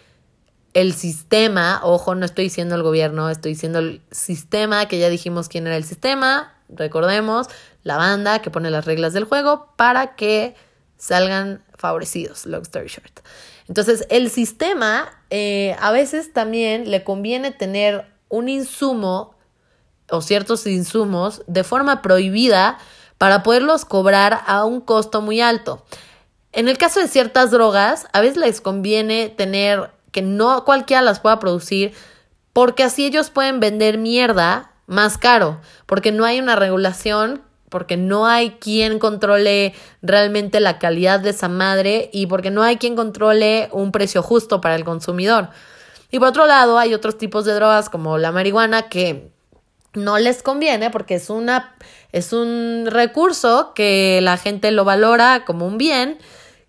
el 0.74 0.92
sistema, 0.92 1.80
ojo, 1.82 2.14
no 2.14 2.26
estoy 2.26 2.44
diciendo 2.44 2.74
el 2.74 2.82
gobierno, 2.82 3.30
estoy 3.30 3.52
diciendo 3.52 3.78
el 3.78 4.02
sistema, 4.10 4.86
que 4.88 4.98
ya 4.98 5.08
dijimos 5.08 5.48
quién 5.48 5.66
era 5.66 5.76
el 5.76 5.84
sistema, 5.84 6.54
recordemos, 6.68 7.48
la 7.82 7.96
banda 7.96 8.40
que 8.40 8.50
pone 8.50 8.70
las 8.70 8.84
reglas 8.84 9.12
del 9.12 9.24
juego 9.24 9.72
para 9.76 10.16
que 10.16 10.54
salgan 10.98 11.64
favorecidos, 11.74 12.46
long 12.46 12.62
story 12.62 12.88
short. 12.88 13.20
Entonces, 13.68 14.06
el 14.10 14.30
sistema 14.30 15.08
eh, 15.30 15.76
a 15.80 15.90
veces 15.90 16.32
también 16.32 16.90
le 16.90 17.04
conviene 17.04 17.50
tener 17.50 18.06
un 18.28 18.48
insumo 18.48 19.34
o 20.10 20.20
ciertos 20.20 20.66
insumos 20.66 21.42
de 21.46 21.64
forma 21.64 22.02
prohibida 22.02 22.78
para 23.18 23.42
poderlos 23.42 23.84
cobrar 23.84 24.42
a 24.46 24.64
un 24.64 24.80
costo 24.80 25.20
muy 25.20 25.40
alto. 25.40 25.84
En 26.52 26.68
el 26.68 26.78
caso 26.78 27.00
de 27.00 27.08
ciertas 27.08 27.50
drogas, 27.50 28.06
a 28.12 28.20
veces 28.20 28.36
les 28.36 28.60
conviene 28.60 29.28
tener 29.28 29.90
que 30.12 30.22
no 30.22 30.64
cualquiera 30.64 31.02
las 31.02 31.20
pueda 31.20 31.38
producir, 31.38 31.92
porque 32.52 32.84
así 32.84 33.04
ellos 33.04 33.30
pueden 33.30 33.60
vender 33.60 33.98
mierda 33.98 34.72
más 34.86 35.18
caro, 35.18 35.60
porque 35.84 36.12
no 36.12 36.24
hay 36.24 36.38
una 36.38 36.56
regulación, 36.56 37.42
porque 37.76 37.98
no 37.98 38.26
hay 38.26 38.52
quien 38.52 38.98
controle 38.98 39.74
realmente 40.00 40.60
la 40.60 40.78
calidad 40.78 41.20
de 41.20 41.28
esa 41.28 41.50
madre 41.50 42.08
y 42.10 42.24
porque 42.24 42.50
no 42.50 42.62
hay 42.62 42.78
quien 42.78 42.96
controle 42.96 43.68
un 43.70 43.92
precio 43.92 44.22
justo 44.22 44.62
para 44.62 44.76
el 44.76 44.84
consumidor. 44.84 45.50
Y 46.10 46.18
por 46.18 46.28
otro 46.28 46.46
lado, 46.46 46.78
hay 46.78 46.94
otros 46.94 47.18
tipos 47.18 47.44
de 47.44 47.52
drogas 47.52 47.90
como 47.90 48.16
la 48.16 48.32
marihuana 48.32 48.88
que 48.88 49.30
no 49.92 50.16
les 50.16 50.42
conviene 50.42 50.88
porque 50.88 51.16
es 51.16 51.28
una 51.28 51.76
es 52.12 52.32
un 52.32 52.86
recurso 52.86 53.72
que 53.74 54.20
la 54.22 54.38
gente 54.38 54.70
lo 54.70 54.86
valora 54.86 55.44
como 55.44 55.66
un 55.66 55.76
bien 55.76 56.16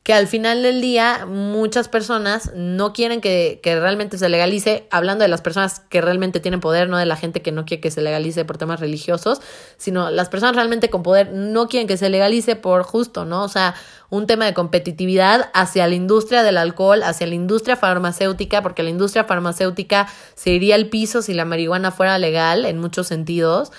que 0.07 0.13
al 0.13 0.27
final 0.27 0.63
del 0.63 0.79
día 0.79 1.25
muchas 1.25 1.89
personas 1.89 2.53
no 2.55 2.93
quieren 2.93 3.19
que, 3.19 3.59
que, 3.61 3.77
realmente 3.77 4.17
se 4.17 4.29
legalice, 4.29 4.87
hablando 4.89 5.23
de 5.23 5.27
las 5.27 5.41
personas 5.41 5.81
que 5.81 5.99
realmente 5.99 6.39
tienen 6.39 6.61
poder, 6.61 6.87
no 6.87 6.97
de 6.97 7.05
la 7.05 7.17
gente 7.17 7.41
que 7.41 7.51
no 7.51 7.65
quiere 7.65 7.81
que 7.81 7.91
se 7.91 7.99
legalice 7.99 8.45
por 8.45 8.57
temas 8.57 8.79
religiosos, 8.79 9.41
sino 9.75 10.09
las 10.09 10.29
personas 10.29 10.55
realmente 10.55 10.89
con 10.89 11.03
poder 11.03 11.33
no 11.33 11.67
quieren 11.67 11.89
que 11.89 11.97
se 11.97 12.09
legalice 12.09 12.55
por 12.55 12.83
justo, 12.83 13.25
¿no? 13.25 13.43
O 13.43 13.49
sea, 13.49 13.75
un 14.09 14.27
tema 14.27 14.45
de 14.45 14.53
competitividad 14.53 15.49
hacia 15.53 15.85
la 15.89 15.95
industria 15.95 16.41
del 16.41 16.55
alcohol, 16.57 17.03
hacia 17.03 17.27
la 17.27 17.35
industria 17.35 17.75
farmacéutica, 17.75 18.61
porque 18.61 18.83
la 18.83 18.91
industria 18.91 19.25
farmacéutica 19.25 20.07
se 20.35 20.51
iría 20.51 20.75
al 20.75 20.85
piso 20.85 21.21
si 21.21 21.33
la 21.33 21.43
marihuana 21.43 21.91
fuera 21.91 22.17
legal 22.17 22.63
en 22.63 22.79
muchos 22.79 23.07
sentidos. 23.07 23.73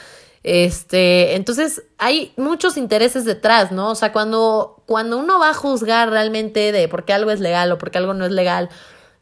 Este, 0.50 1.34
entonces 1.34 1.82
hay 1.98 2.32
muchos 2.38 2.78
intereses 2.78 3.26
detrás, 3.26 3.70
¿no? 3.70 3.90
O 3.90 3.94
sea, 3.94 4.14
cuando, 4.14 4.82
cuando 4.86 5.18
uno 5.18 5.38
va 5.38 5.50
a 5.50 5.54
juzgar 5.54 6.08
realmente 6.08 6.72
de 6.72 6.88
por 6.88 7.04
qué 7.04 7.12
algo 7.12 7.30
es 7.30 7.40
legal 7.40 7.70
o 7.70 7.76
por 7.76 7.90
qué 7.90 7.98
algo 7.98 8.14
no 8.14 8.24
es 8.24 8.32
legal, 8.32 8.70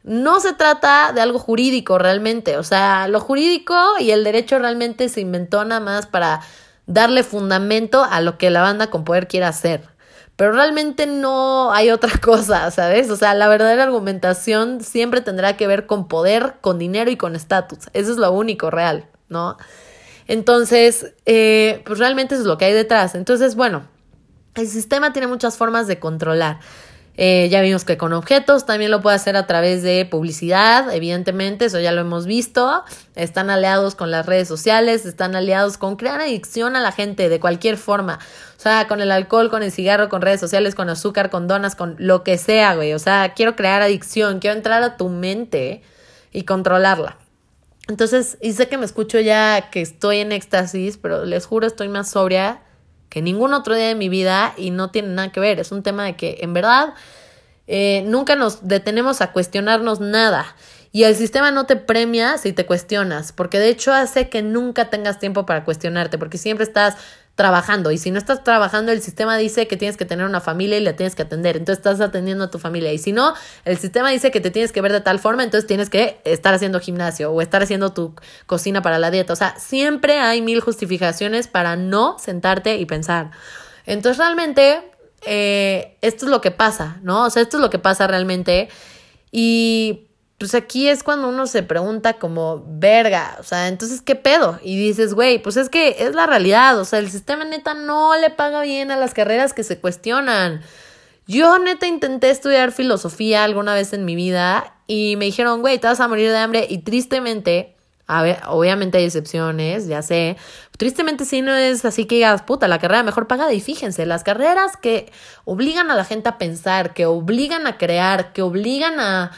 no 0.04 0.38
se 0.38 0.52
trata 0.52 1.10
de 1.12 1.20
algo 1.20 1.40
jurídico 1.40 1.98
realmente. 1.98 2.58
O 2.58 2.62
sea, 2.62 3.08
lo 3.08 3.18
jurídico 3.18 3.74
y 3.98 4.12
el 4.12 4.22
derecho 4.22 4.60
realmente 4.60 5.08
se 5.08 5.20
inventó 5.20 5.64
nada 5.64 5.80
más 5.80 6.06
para 6.06 6.42
darle 6.86 7.24
fundamento 7.24 8.04
a 8.08 8.20
lo 8.20 8.38
que 8.38 8.48
la 8.50 8.62
banda 8.62 8.88
con 8.88 9.02
poder 9.02 9.26
quiere 9.26 9.46
hacer. 9.46 9.82
Pero 10.36 10.52
realmente 10.52 11.08
no 11.08 11.72
hay 11.72 11.90
otra 11.90 12.12
cosa, 12.22 12.70
¿sabes? 12.70 13.10
O 13.10 13.16
sea, 13.16 13.34
la 13.34 13.48
verdadera 13.48 13.82
argumentación 13.82 14.80
siempre 14.80 15.22
tendrá 15.22 15.56
que 15.56 15.66
ver 15.66 15.86
con 15.86 16.06
poder, 16.06 16.54
con 16.60 16.78
dinero 16.78 17.10
y 17.10 17.16
con 17.16 17.34
estatus. 17.34 17.88
Eso 17.94 18.12
es 18.12 18.16
lo 18.16 18.30
único 18.30 18.70
real, 18.70 19.08
¿no? 19.28 19.56
Entonces, 20.26 21.14
eh, 21.24 21.82
pues 21.84 21.98
realmente 21.98 22.34
eso 22.34 22.42
es 22.42 22.48
lo 22.48 22.58
que 22.58 22.66
hay 22.66 22.72
detrás. 22.72 23.14
Entonces, 23.14 23.54
bueno, 23.54 23.86
el 24.54 24.68
sistema 24.68 25.12
tiene 25.12 25.28
muchas 25.28 25.56
formas 25.56 25.86
de 25.86 25.98
controlar. 25.98 26.60
Eh, 27.18 27.48
ya 27.50 27.62
vimos 27.62 27.84
que 27.84 27.96
con 27.96 28.12
objetos 28.12 28.66
también 28.66 28.90
lo 28.90 29.00
puede 29.00 29.16
hacer 29.16 29.36
a 29.36 29.46
través 29.46 29.82
de 29.82 30.04
publicidad, 30.04 30.94
evidentemente, 30.94 31.64
eso 31.64 31.80
ya 31.80 31.92
lo 31.92 32.02
hemos 32.02 32.26
visto. 32.26 32.84
Están 33.14 33.48
aliados 33.48 33.94
con 33.94 34.10
las 34.10 34.26
redes 34.26 34.48
sociales, 34.48 35.06
están 35.06 35.34
aliados 35.34 35.78
con 35.78 35.96
crear 35.96 36.20
adicción 36.20 36.76
a 36.76 36.80
la 36.80 36.92
gente 36.92 37.30
de 37.30 37.40
cualquier 37.40 37.78
forma. 37.78 38.18
O 38.58 38.60
sea, 38.60 38.86
con 38.86 39.00
el 39.00 39.10
alcohol, 39.10 39.50
con 39.50 39.62
el 39.62 39.72
cigarro, 39.72 40.08
con 40.10 40.20
redes 40.20 40.40
sociales, 40.40 40.74
con 40.74 40.90
azúcar, 40.90 41.30
con 41.30 41.48
donas, 41.48 41.74
con 41.74 41.96
lo 41.98 42.22
que 42.22 42.36
sea, 42.36 42.74
güey. 42.74 42.92
O 42.92 42.98
sea, 42.98 43.32
quiero 43.34 43.56
crear 43.56 43.80
adicción, 43.80 44.38
quiero 44.38 44.56
entrar 44.56 44.82
a 44.82 44.96
tu 44.98 45.08
mente 45.08 45.82
y 46.32 46.42
controlarla. 46.42 47.16
Entonces, 47.88 48.36
y 48.40 48.52
sé 48.52 48.68
que 48.68 48.78
me 48.78 48.84
escucho 48.84 49.20
ya 49.20 49.70
que 49.70 49.80
estoy 49.80 50.18
en 50.18 50.32
éxtasis, 50.32 50.98
pero 50.98 51.24
les 51.24 51.46
juro 51.46 51.66
estoy 51.66 51.88
más 51.88 52.10
sobria 52.10 52.62
que 53.08 53.22
ningún 53.22 53.54
otro 53.54 53.74
día 53.74 53.88
de 53.88 53.94
mi 53.94 54.08
vida 54.08 54.52
y 54.56 54.70
no 54.70 54.90
tiene 54.90 55.08
nada 55.08 55.30
que 55.30 55.40
ver. 55.40 55.60
Es 55.60 55.70
un 55.70 55.82
tema 55.82 56.04
de 56.04 56.16
que 56.16 56.38
en 56.40 56.52
verdad 56.52 56.94
eh, 57.68 58.02
nunca 58.06 58.34
nos 58.36 58.66
detenemos 58.66 59.20
a 59.20 59.32
cuestionarnos 59.32 60.00
nada. 60.00 60.56
Y 60.92 61.04
el 61.04 61.14
sistema 61.14 61.50
no 61.50 61.66
te 61.66 61.76
premia 61.76 62.38
si 62.38 62.52
te 62.52 62.64
cuestionas, 62.64 63.32
porque 63.32 63.58
de 63.58 63.68
hecho 63.68 63.92
hace 63.92 64.28
que 64.28 64.42
nunca 64.42 64.88
tengas 64.88 65.18
tiempo 65.18 65.44
para 65.44 65.64
cuestionarte, 65.64 66.16
porque 66.16 66.38
siempre 66.38 66.64
estás 66.64 66.96
trabajando. 67.36 67.92
Y 67.92 67.98
si 67.98 68.10
no 68.10 68.18
estás 68.18 68.42
trabajando, 68.42 68.90
el 68.90 69.02
sistema 69.02 69.36
dice 69.36 69.68
que 69.68 69.76
tienes 69.76 69.96
que 69.96 70.06
tener 70.06 70.26
una 70.26 70.40
familia 70.40 70.78
y 70.78 70.80
la 70.80 70.96
tienes 70.96 71.14
que 71.14 71.22
atender. 71.22 71.56
Entonces 71.56 71.78
estás 71.78 72.00
atendiendo 72.00 72.44
a 72.44 72.50
tu 72.50 72.58
familia. 72.58 72.92
Y 72.92 72.98
si 72.98 73.12
no, 73.12 73.34
el 73.64 73.76
sistema 73.76 74.10
dice 74.10 74.30
que 74.30 74.40
te 74.40 74.50
tienes 74.50 74.72
que 74.72 74.80
ver 74.80 74.90
de 74.90 75.02
tal 75.02 75.18
forma, 75.18 75.44
entonces 75.44 75.66
tienes 75.66 75.90
que 75.90 76.18
estar 76.24 76.54
haciendo 76.54 76.80
gimnasio 76.80 77.30
o 77.30 77.42
estar 77.42 77.62
haciendo 77.62 77.92
tu 77.92 78.14
cocina 78.46 78.80
para 78.80 78.98
la 78.98 79.10
dieta. 79.10 79.34
O 79.34 79.36
sea, 79.36 79.54
siempre 79.58 80.18
hay 80.18 80.40
mil 80.40 80.60
justificaciones 80.60 81.46
para 81.46 81.76
no 81.76 82.18
sentarte 82.18 82.78
y 82.78 82.86
pensar. 82.86 83.30
Entonces 83.84 84.16
realmente, 84.16 84.80
eh, 85.26 85.98
esto 86.00 86.24
es 86.24 86.30
lo 86.30 86.40
que 86.40 86.50
pasa, 86.50 86.98
¿no? 87.02 87.26
O 87.26 87.30
sea, 87.30 87.42
esto 87.42 87.58
es 87.58 87.60
lo 87.60 87.68
que 87.68 87.78
pasa 87.78 88.06
realmente. 88.06 88.70
Y 89.30 90.05
pues 90.38 90.54
aquí 90.54 90.88
es 90.88 91.02
cuando 91.02 91.28
uno 91.28 91.46
se 91.46 91.62
pregunta 91.62 92.14
como, 92.14 92.62
verga, 92.66 93.36
o 93.40 93.42
sea, 93.42 93.68
entonces, 93.68 94.02
¿qué 94.02 94.14
pedo? 94.16 94.60
Y 94.62 94.76
dices, 94.76 95.14
güey, 95.14 95.38
pues 95.38 95.56
es 95.56 95.70
que 95.70 95.96
es 96.00 96.14
la 96.14 96.26
realidad, 96.26 96.78
o 96.78 96.84
sea, 96.84 96.98
el 96.98 97.10
sistema 97.10 97.44
neta 97.44 97.72
no 97.72 98.16
le 98.16 98.28
paga 98.28 98.60
bien 98.60 98.90
a 98.90 98.96
las 98.96 99.14
carreras 99.14 99.54
que 99.54 99.64
se 99.64 99.78
cuestionan. 99.78 100.60
Yo 101.26 101.58
neta 101.58 101.86
intenté 101.86 102.30
estudiar 102.30 102.70
filosofía 102.70 103.44
alguna 103.44 103.74
vez 103.74 103.94
en 103.94 104.04
mi 104.04 104.14
vida 104.14 104.74
y 104.86 105.16
me 105.16 105.24
dijeron, 105.24 105.62
güey, 105.62 105.78
te 105.78 105.86
vas 105.86 106.00
a 106.00 106.08
morir 106.08 106.30
de 106.30 106.36
hambre 106.36 106.66
y 106.68 106.78
tristemente, 106.78 107.74
a 108.06 108.22
ver, 108.22 108.40
obviamente 108.46 108.98
hay 108.98 109.04
excepciones, 109.04 109.88
ya 109.88 110.02
sé, 110.02 110.36
tristemente 110.76 111.24
sí 111.24 111.40
no 111.40 111.54
es 111.54 111.84
así 111.86 112.04
que 112.04 112.16
digas, 112.16 112.42
puta, 112.42 112.68
la 112.68 112.78
carrera 112.78 113.02
mejor 113.02 113.26
pagada 113.26 113.54
y 113.54 113.60
fíjense, 113.62 114.04
las 114.04 114.22
carreras 114.22 114.76
que 114.76 115.10
obligan 115.46 115.90
a 115.90 115.94
la 115.94 116.04
gente 116.04 116.28
a 116.28 116.36
pensar, 116.36 116.92
que 116.92 117.06
obligan 117.06 117.66
a 117.66 117.78
crear, 117.78 118.34
que 118.34 118.42
obligan 118.42 119.00
a 119.00 119.32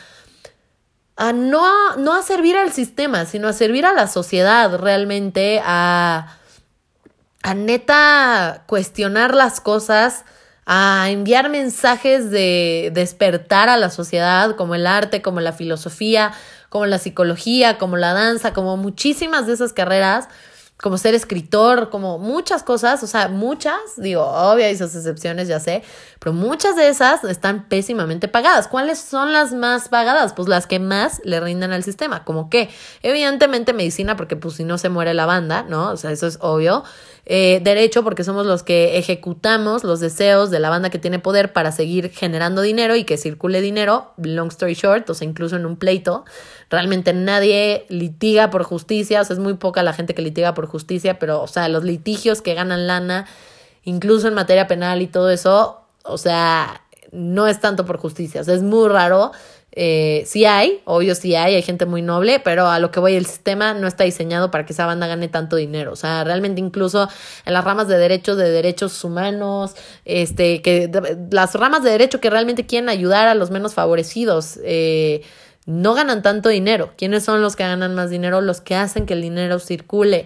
a 1.19 1.33
no, 1.33 1.97
no 1.97 2.15
a 2.15 2.23
servir 2.23 2.57
al 2.57 2.73
sistema, 2.73 3.27
sino 3.27 3.49
a 3.49 3.53
servir 3.53 3.85
a 3.85 3.93
la 3.93 4.07
sociedad 4.07 4.79
realmente, 4.79 5.61
a, 5.65 6.39
a 7.43 7.55
neta 7.55 8.63
cuestionar 8.67 9.35
las 9.35 9.61
cosas, 9.61 10.25
a 10.65 11.11
enviar 11.11 11.51
mensajes 11.51 12.31
de 12.31 12.93
despertar 12.95 13.69
a 13.69 13.77
la 13.77 13.91
sociedad, 13.91 14.55
como 14.55 14.77
el 14.77 14.87
arte, 14.87 15.21
como 15.21 15.41
la 15.41 15.53
filosofía, 15.53 16.33
como 16.69 16.87
la 16.87 16.99
psicología, 16.99 17.79
como 17.79 17.97
la 17.97 18.15
danza, 18.15 18.53
como 18.53 18.77
muchísimas 18.77 19.49
de 19.49 19.55
esas 19.55 19.73
carreras 19.73 20.29
como 20.81 20.97
ser 20.97 21.15
escritor, 21.15 21.91
como 21.91 22.19
muchas 22.19 22.63
cosas, 22.63 23.03
o 23.03 23.09
sea, 23.09 23.29
muchas, 23.29 23.75
digo, 23.97 24.23
obvio 24.25 24.65
hay 24.65 24.77
sus 24.77 24.95
excepciones, 24.95 25.49
ya 25.49 25.59
sé, 25.59 25.83
pero 26.21 26.33
muchas 26.33 26.77
de 26.77 26.89
esas 26.89 27.25
están 27.25 27.69
pésimamente 27.69 28.29
pagadas. 28.29 28.69
¿Cuáles 28.69 28.99
son 29.01 29.33
las 29.33 29.53
más 29.53 29.89
pagadas? 29.89 30.35
Pues 30.35 30.47
las 30.47 30.69
que 30.69 30.79
más 30.79 31.21
le 31.25 31.41
rindan 31.41 31.73
al 31.73 31.83
sistema, 31.83 32.25
como 32.25 32.49
que, 32.49 32.71
evidentemente 33.03 33.73
medicina, 33.73 34.17
porque 34.17 34.37
pues 34.37 34.55
si 34.55 34.65
no 34.65 34.79
se 34.79 34.89
muere 34.89 35.15
la 35.15 35.27
banda, 35.27 35.65
¿no? 35.69 35.91
O 35.91 35.97
sea, 35.97 36.13
eso 36.13 36.29
es 36.29 36.39
obvio. 36.41 36.85
Eh, 37.31 37.61
derecho, 37.63 38.05
porque 38.05 38.25
somos 38.25 38.47
los 38.47 38.63
que 38.63 38.97
ejecutamos 38.97 39.85
los 39.85 40.01
deseos 40.01 40.51
de 40.51 40.61
la 40.61 40.71
banda 40.71 40.89
que 40.89 40.99
tiene 40.99 41.19
poder 41.19 41.53
para 41.53 41.73
seguir 41.73 42.09
generando 42.11 42.63
dinero 42.63 42.97
y 42.97 43.05
que 43.05 43.19
circule 43.19 43.61
dinero, 43.61 44.15
long 44.17 44.49
story 44.49 44.73
short, 44.73 45.11
o 45.11 45.15
sea, 45.15 45.29
incluso 45.29 45.57
en 45.57 45.67
un 45.67 45.77
pleito. 45.77 46.25
Realmente 46.71 47.13
nadie 47.13 47.87
litiga 47.89 48.51
por 48.51 48.63
justicia, 48.63 49.23
o 49.23 49.25
sea, 49.25 49.35
es 49.35 49.41
muy 49.41 49.55
poca 49.55 49.83
la 49.83 49.93
gente 49.93 50.15
que 50.15 50.23
litiga 50.23 50.55
por 50.55 50.67
justicia, 50.67 51.19
pero, 51.19 51.43
o 51.43 51.47
sea, 51.47 51.69
los 51.69 51.85
litigios 51.85 52.43
que 52.43 52.55
ganan 52.55 52.87
lana, 52.87 53.27
incluso 53.85 54.29
en 54.29 54.35
materia 54.35 54.67
penal 54.67 55.01
y 55.01 55.07
todo 55.07 55.31
eso, 55.31 55.81
o 56.05 56.19
sea, 56.19 56.83
no 57.11 57.47
es 57.47 57.61
tanto 57.61 57.87
por 57.87 57.97
justicia, 57.99 58.43
o 58.43 58.45
sea, 58.45 58.55
es 58.55 58.63
muy 58.63 58.89
raro 58.89 59.33
eh, 59.81 60.25
sí 60.27 60.45
hay, 60.45 60.81
obvio 60.87 61.15
sí 61.15 61.37
hay, 61.37 61.55
hay 61.55 61.63
gente 61.63 61.87
muy 61.87 62.03
noble, 62.03 62.41
pero 62.41 62.67
a 62.67 62.81
lo 62.81 62.91
que 62.91 62.99
voy, 62.99 63.15
el 63.15 63.27
sistema 63.27 63.75
no 63.75 63.87
está 63.87 64.03
diseñado 64.03 64.51
para 64.51 64.67
que 64.67 64.73
esa 64.73 64.87
banda 64.87 65.07
gane 65.07 65.29
tanto 65.29 65.55
dinero. 65.55 65.93
O 65.93 65.97
sea, 65.97 66.25
realmente 66.25 66.61
incluso 66.61 67.09
en 67.45 67.53
las 67.53 67.65
ramas 67.65 67.87
de 67.87 67.97
derechos, 67.97 68.37
de 68.39 68.51
derechos 68.51 69.05
humanos, 69.05 69.77
este, 70.05 70.63
que 70.63 70.91
las 71.31 71.55
ramas 71.55 71.85
de 71.85 71.91
derecho 71.91 72.21
que 72.21 72.29
realmente 72.29 72.67
quieren 72.67 72.89
ayudar 72.89 73.29
a 73.29 73.35
los 73.35 73.51
menos 73.51 73.75
favorecidos, 73.75 74.59
eh, 74.65 75.23
no 75.69 75.93
ganan 75.93 76.23
tanto 76.23 76.49
dinero. 76.49 76.95
¿Quiénes 76.97 77.25
son 77.25 77.43
los 77.43 77.55
que 77.55 77.63
ganan 77.63 77.95
más 77.95 78.09
dinero? 78.09 78.41
Los 78.41 78.63
que 78.63 78.75
hacen 78.75 79.05
que 79.05 79.13
el 79.13 79.21
dinero 79.21 79.59
circule. 79.59 80.25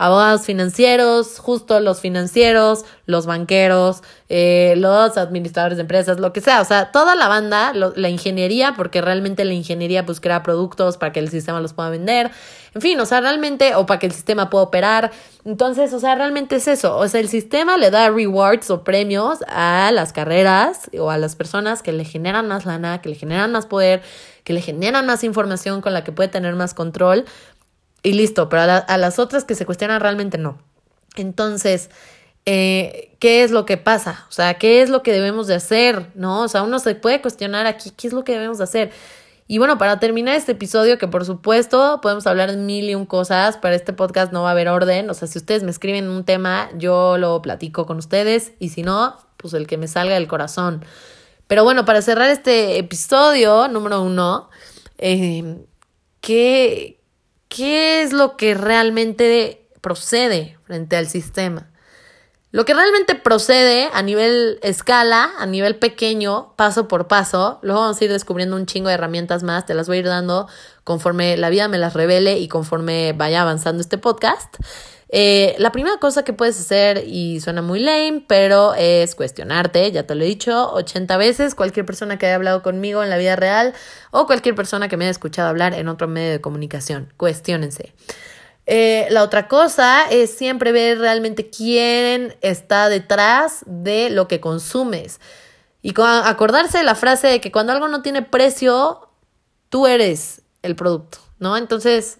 Abogados 0.00 0.46
financieros, 0.46 1.38
justo 1.38 1.78
los 1.78 2.00
financieros, 2.00 2.86
los 3.04 3.26
banqueros, 3.26 4.02
eh, 4.30 4.72
los 4.78 5.18
administradores 5.18 5.76
de 5.76 5.82
empresas, 5.82 6.18
lo 6.18 6.32
que 6.32 6.40
sea, 6.40 6.62
o 6.62 6.64
sea, 6.64 6.90
toda 6.90 7.14
la 7.16 7.28
banda, 7.28 7.74
la 7.74 8.08
ingeniería, 8.08 8.72
porque 8.74 9.02
realmente 9.02 9.44
la 9.44 9.52
ingeniería 9.52 10.06
pues 10.06 10.18
crea 10.18 10.42
productos 10.42 10.96
para 10.96 11.12
que 11.12 11.20
el 11.20 11.28
sistema 11.28 11.60
los 11.60 11.74
pueda 11.74 11.90
vender, 11.90 12.30
en 12.74 12.80
fin, 12.80 12.98
o 12.98 13.04
sea, 13.04 13.20
realmente, 13.20 13.74
o 13.74 13.84
para 13.84 13.98
que 13.98 14.06
el 14.06 14.12
sistema 14.12 14.48
pueda 14.48 14.64
operar, 14.64 15.10
entonces, 15.44 15.92
o 15.92 16.00
sea, 16.00 16.14
realmente 16.14 16.56
es 16.56 16.66
eso, 16.66 16.96
o 16.96 17.06
sea, 17.06 17.20
el 17.20 17.28
sistema 17.28 17.76
le 17.76 17.90
da 17.90 18.08
rewards 18.08 18.70
o 18.70 18.82
premios 18.82 19.40
a 19.48 19.90
las 19.92 20.14
carreras 20.14 20.88
o 20.98 21.10
a 21.10 21.18
las 21.18 21.36
personas 21.36 21.82
que 21.82 21.92
le 21.92 22.06
generan 22.06 22.48
más 22.48 22.64
lana, 22.64 23.02
que 23.02 23.10
le 23.10 23.16
generan 23.16 23.52
más 23.52 23.66
poder, 23.66 24.00
que 24.44 24.54
le 24.54 24.62
generan 24.62 25.04
más 25.04 25.24
información 25.24 25.82
con 25.82 25.92
la 25.92 26.04
que 26.04 26.12
puede 26.12 26.30
tener 26.30 26.54
más 26.54 26.72
control, 26.72 27.26
y 28.02 28.12
listo, 28.12 28.48
pero 28.48 28.62
a, 28.86 28.98
las 28.98 29.18
otras 29.18 29.44
que 29.44 29.54
se 29.54 29.66
cuestionan 29.66 30.00
realmente 30.00 30.38
no. 30.38 30.58
Entonces, 31.16 31.90
eh, 32.46 33.16
¿qué 33.18 33.42
es 33.42 33.50
lo 33.50 33.66
que 33.66 33.76
pasa? 33.76 34.26
O 34.28 34.32
sea, 34.32 34.54
¿qué 34.54 34.82
es 34.82 34.88
lo 34.88 35.02
que 35.02 35.12
debemos 35.12 35.46
de 35.46 35.54
hacer? 35.54 36.10
¿No? 36.14 36.42
O 36.42 36.48
sea, 36.48 36.62
uno 36.62 36.78
se 36.78 36.94
puede 36.94 37.20
cuestionar 37.20 37.66
aquí, 37.66 37.90
¿qué 37.90 38.06
es 38.06 38.12
lo 38.12 38.24
que 38.24 38.32
debemos 38.32 38.58
de 38.58 38.64
hacer? 38.64 38.92
Y 39.46 39.58
bueno, 39.58 39.78
para 39.78 39.98
terminar 39.98 40.36
este 40.36 40.52
episodio, 40.52 40.96
que 40.96 41.08
por 41.08 41.24
supuesto 41.24 42.00
podemos 42.00 42.24
hablar 42.28 42.52
de 42.52 42.56
mil 42.56 42.88
y 42.88 42.94
un 42.94 43.04
cosas, 43.04 43.56
para 43.56 43.74
este 43.74 43.92
podcast 43.92 44.32
no 44.32 44.42
va 44.42 44.50
a 44.50 44.52
haber 44.52 44.68
orden, 44.68 45.10
o 45.10 45.14
sea, 45.14 45.26
si 45.26 45.38
ustedes 45.38 45.64
me 45.64 45.72
escriben 45.72 46.08
un 46.08 46.24
tema, 46.24 46.70
yo 46.78 47.18
lo 47.18 47.42
platico 47.42 47.84
con 47.84 47.98
ustedes, 47.98 48.52
y 48.60 48.68
si 48.68 48.84
no, 48.84 49.16
pues 49.36 49.52
el 49.54 49.66
que 49.66 49.76
me 49.76 49.88
salga 49.88 50.14
del 50.14 50.28
corazón. 50.28 50.84
Pero 51.48 51.64
bueno, 51.64 51.84
para 51.84 52.00
cerrar 52.00 52.30
este 52.30 52.78
episodio 52.78 53.66
número 53.66 54.02
uno, 54.02 54.50
eh, 54.98 55.64
¿qué, 56.20 56.99
qué 57.50 58.02
es 58.02 58.14
lo 58.14 58.38
que 58.38 58.54
realmente 58.54 59.68
procede 59.82 60.56
frente 60.64 60.96
al 60.96 61.08
sistema. 61.08 61.66
Lo 62.52 62.64
que 62.64 62.74
realmente 62.74 63.14
procede 63.14 63.90
a 63.92 64.02
nivel 64.02 64.58
escala, 64.62 65.30
a 65.38 65.46
nivel 65.46 65.76
pequeño, 65.76 66.54
paso 66.56 66.88
por 66.88 67.06
paso, 67.06 67.60
luego 67.62 67.80
vamos 67.80 68.00
a 68.00 68.04
ir 68.04 68.10
descubriendo 68.10 68.56
un 68.56 68.66
chingo 68.66 68.88
de 68.88 68.94
herramientas 68.94 69.42
más, 69.42 69.66
te 69.66 69.74
las 69.74 69.86
voy 69.86 69.98
a 69.98 70.00
ir 70.00 70.06
dando 70.06 70.48
conforme 70.82 71.36
la 71.36 71.50
vida 71.50 71.68
me 71.68 71.78
las 71.78 71.94
revele 71.94 72.38
y 72.38 72.48
conforme 72.48 73.12
vaya 73.12 73.42
avanzando 73.42 73.80
este 73.80 73.98
podcast. 73.98 74.56
Eh, 75.12 75.56
la 75.58 75.72
primera 75.72 75.96
cosa 75.98 76.24
que 76.24 76.32
puedes 76.32 76.58
hacer, 76.60 77.02
y 77.04 77.40
suena 77.40 77.62
muy 77.62 77.80
lame, 77.80 78.24
pero 78.28 78.74
es 78.74 79.16
cuestionarte, 79.16 79.90
ya 79.90 80.06
te 80.06 80.14
lo 80.14 80.22
he 80.22 80.26
dicho 80.26 80.72
80 80.72 81.16
veces, 81.16 81.56
cualquier 81.56 81.84
persona 81.84 82.16
que 82.16 82.26
haya 82.26 82.36
hablado 82.36 82.62
conmigo 82.62 83.02
en 83.02 83.10
la 83.10 83.18
vida 83.18 83.34
real 83.34 83.74
o 84.12 84.26
cualquier 84.26 84.54
persona 84.54 84.88
que 84.88 84.96
me 84.96 85.06
haya 85.06 85.10
escuchado 85.10 85.48
hablar 85.48 85.74
en 85.74 85.88
otro 85.88 86.06
medio 86.06 86.30
de 86.30 86.40
comunicación, 86.40 87.12
cuestionense. 87.16 87.92
Eh, 88.66 89.08
la 89.10 89.24
otra 89.24 89.48
cosa 89.48 90.08
es 90.08 90.32
siempre 90.32 90.70
ver 90.70 91.00
realmente 91.00 91.50
quién 91.50 92.36
está 92.40 92.88
detrás 92.88 93.64
de 93.66 94.10
lo 94.10 94.28
que 94.28 94.38
consumes. 94.38 95.18
Y 95.82 95.92
acordarse 96.00 96.78
de 96.78 96.84
la 96.84 96.94
frase 96.94 97.26
de 97.26 97.40
que 97.40 97.50
cuando 97.50 97.72
algo 97.72 97.88
no 97.88 98.02
tiene 98.02 98.22
precio, 98.22 99.08
tú 99.70 99.88
eres 99.88 100.42
el 100.62 100.76
producto, 100.76 101.18
¿no? 101.40 101.56
Entonces, 101.56 102.19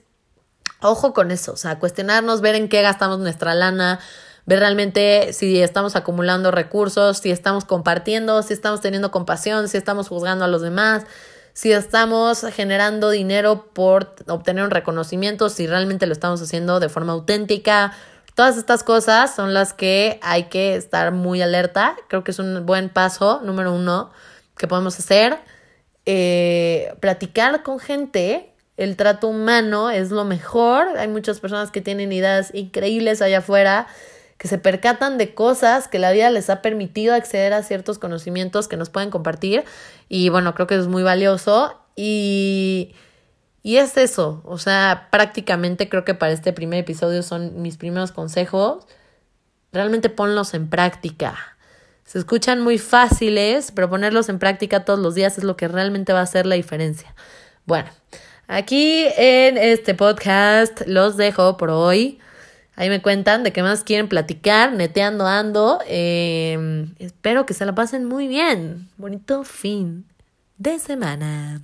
Ojo 0.82 1.12
con 1.12 1.30
eso, 1.30 1.52
o 1.52 1.56
sea, 1.56 1.78
cuestionarnos, 1.78 2.40
ver 2.40 2.54
en 2.54 2.68
qué 2.68 2.82
gastamos 2.82 3.18
nuestra 3.18 3.54
lana, 3.54 4.00
ver 4.46 4.60
realmente 4.60 5.32
si 5.32 5.60
estamos 5.60 5.94
acumulando 5.94 6.50
recursos, 6.50 7.18
si 7.18 7.30
estamos 7.30 7.64
compartiendo, 7.64 8.42
si 8.42 8.54
estamos 8.54 8.80
teniendo 8.80 9.10
compasión, 9.10 9.68
si 9.68 9.76
estamos 9.76 10.08
juzgando 10.08 10.44
a 10.44 10.48
los 10.48 10.62
demás, 10.62 11.04
si 11.52 11.72
estamos 11.72 12.44
generando 12.54 13.10
dinero 13.10 13.66
por 13.74 14.14
obtener 14.26 14.64
un 14.64 14.70
reconocimiento, 14.70 15.50
si 15.50 15.66
realmente 15.66 16.06
lo 16.06 16.12
estamos 16.12 16.40
haciendo 16.40 16.80
de 16.80 16.88
forma 16.88 17.12
auténtica. 17.12 17.92
Todas 18.34 18.56
estas 18.56 18.82
cosas 18.82 19.34
son 19.34 19.52
las 19.52 19.74
que 19.74 20.18
hay 20.22 20.44
que 20.44 20.76
estar 20.76 21.12
muy 21.12 21.42
alerta. 21.42 21.96
Creo 22.08 22.24
que 22.24 22.30
es 22.30 22.38
un 22.38 22.64
buen 22.64 22.88
paso, 22.88 23.42
número 23.44 23.74
uno, 23.74 24.10
que 24.56 24.68
podemos 24.68 24.98
hacer. 24.98 25.38
Eh, 26.06 26.94
platicar 27.00 27.62
con 27.62 27.78
gente 27.78 28.49
el 28.80 28.96
trato 28.96 29.28
humano 29.28 29.90
es 29.90 30.10
lo 30.10 30.24
mejor. 30.24 30.88
Hay 30.96 31.06
muchas 31.06 31.38
personas 31.38 31.70
que 31.70 31.82
tienen 31.82 32.12
ideas 32.12 32.50
increíbles 32.54 33.20
allá 33.20 33.38
afuera, 33.38 33.86
que 34.38 34.48
se 34.48 34.56
percatan 34.56 35.18
de 35.18 35.34
cosas 35.34 35.86
que 35.86 35.98
la 35.98 36.12
vida 36.12 36.30
les 36.30 36.48
ha 36.48 36.62
permitido 36.62 37.14
acceder 37.14 37.52
a 37.52 37.62
ciertos 37.62 37.98
conocimientos 37.98 38.68
que 38.68 38.78
nos 38.78 38.88
pueden 38.88 39.10
compartir. 39.10 39.64
Y 40.08 40.30
bueno, 40.30 40.54
creo 40.54 40.66
que 40.66 40.76
es 40.76 40.86
muy 40.86 41.02
valioso. 41.02 41.78
Y, 41.94 42.94
y 43.62 43.76
es 43.76 43.98
eso. 43.98 44.40
O 44.46 44.56
sea, 44.56 45.08
prácticamente 45.10 45.90
creo 45.90 46.06
que 46.06 46.14
para 46.14 46.32
este 46.32 46.54
primer 46.54 46.78
episodio 46.78 47.22
son 47.22 47.60
mis 47.60 47.76
primeros 47.76 48.12
consejos. 48.12 48.86
Realmente 49.72 50.08
ponlos 50.08 50.54
en 50.54 50.70
práctica. 50.70 51.36
Se 52.06 52.18
escuchan 52.18 52.62
muy 52.62 52.78
fáciles, 52.78 53.72
pero 53.72 53.90
ponerlos 53.90 54.30
en 54.30 54.38
práctica 54.38 54.86
todos 54.86 55.00
los 55.00 55.14
días 55.14 55.36
es 55.36 55.44
lo 55.44 55.58
que 55.58 55.68
realmente 55.68 56.14
va 56.14 56.20
a 56.20 56.22
hacer 56.22 56.46
la 56.46 56.54
diferencia. 56.54 57.14
Bueno, 57.66 57.90
Aquí 58.52 59.06
en 59.16 59.56
este 59.56 59.94
podcast 59.94 60.82
los 60.88 61.16
dejo 61.16 61.56
por 61.56 61.70
hoy. 61.70 62.18
Ahí 62.74 62.88
me 62.88 63.00
cuentan 63.00 63.44
de 63.44 63.52
qué 63.52 63.62
más 63.62 63.84
quieren 63.84 64.08
platicar, 64.08 64.72
neteando 64.72 65.24
ando. 65.24 65.78
Em, 65.86 66.92
espero 66.98 67.46
que 67.46 67.54
se 67.54 67.64
la 67.64 67.76
pasen 67.76 68.06
muy 68.06 68.26
bien. 68.26 68.88
Bonito 68.96 69.44
fin 69.44 70.04
de 70.58 70.80
semana. 70.80 71.62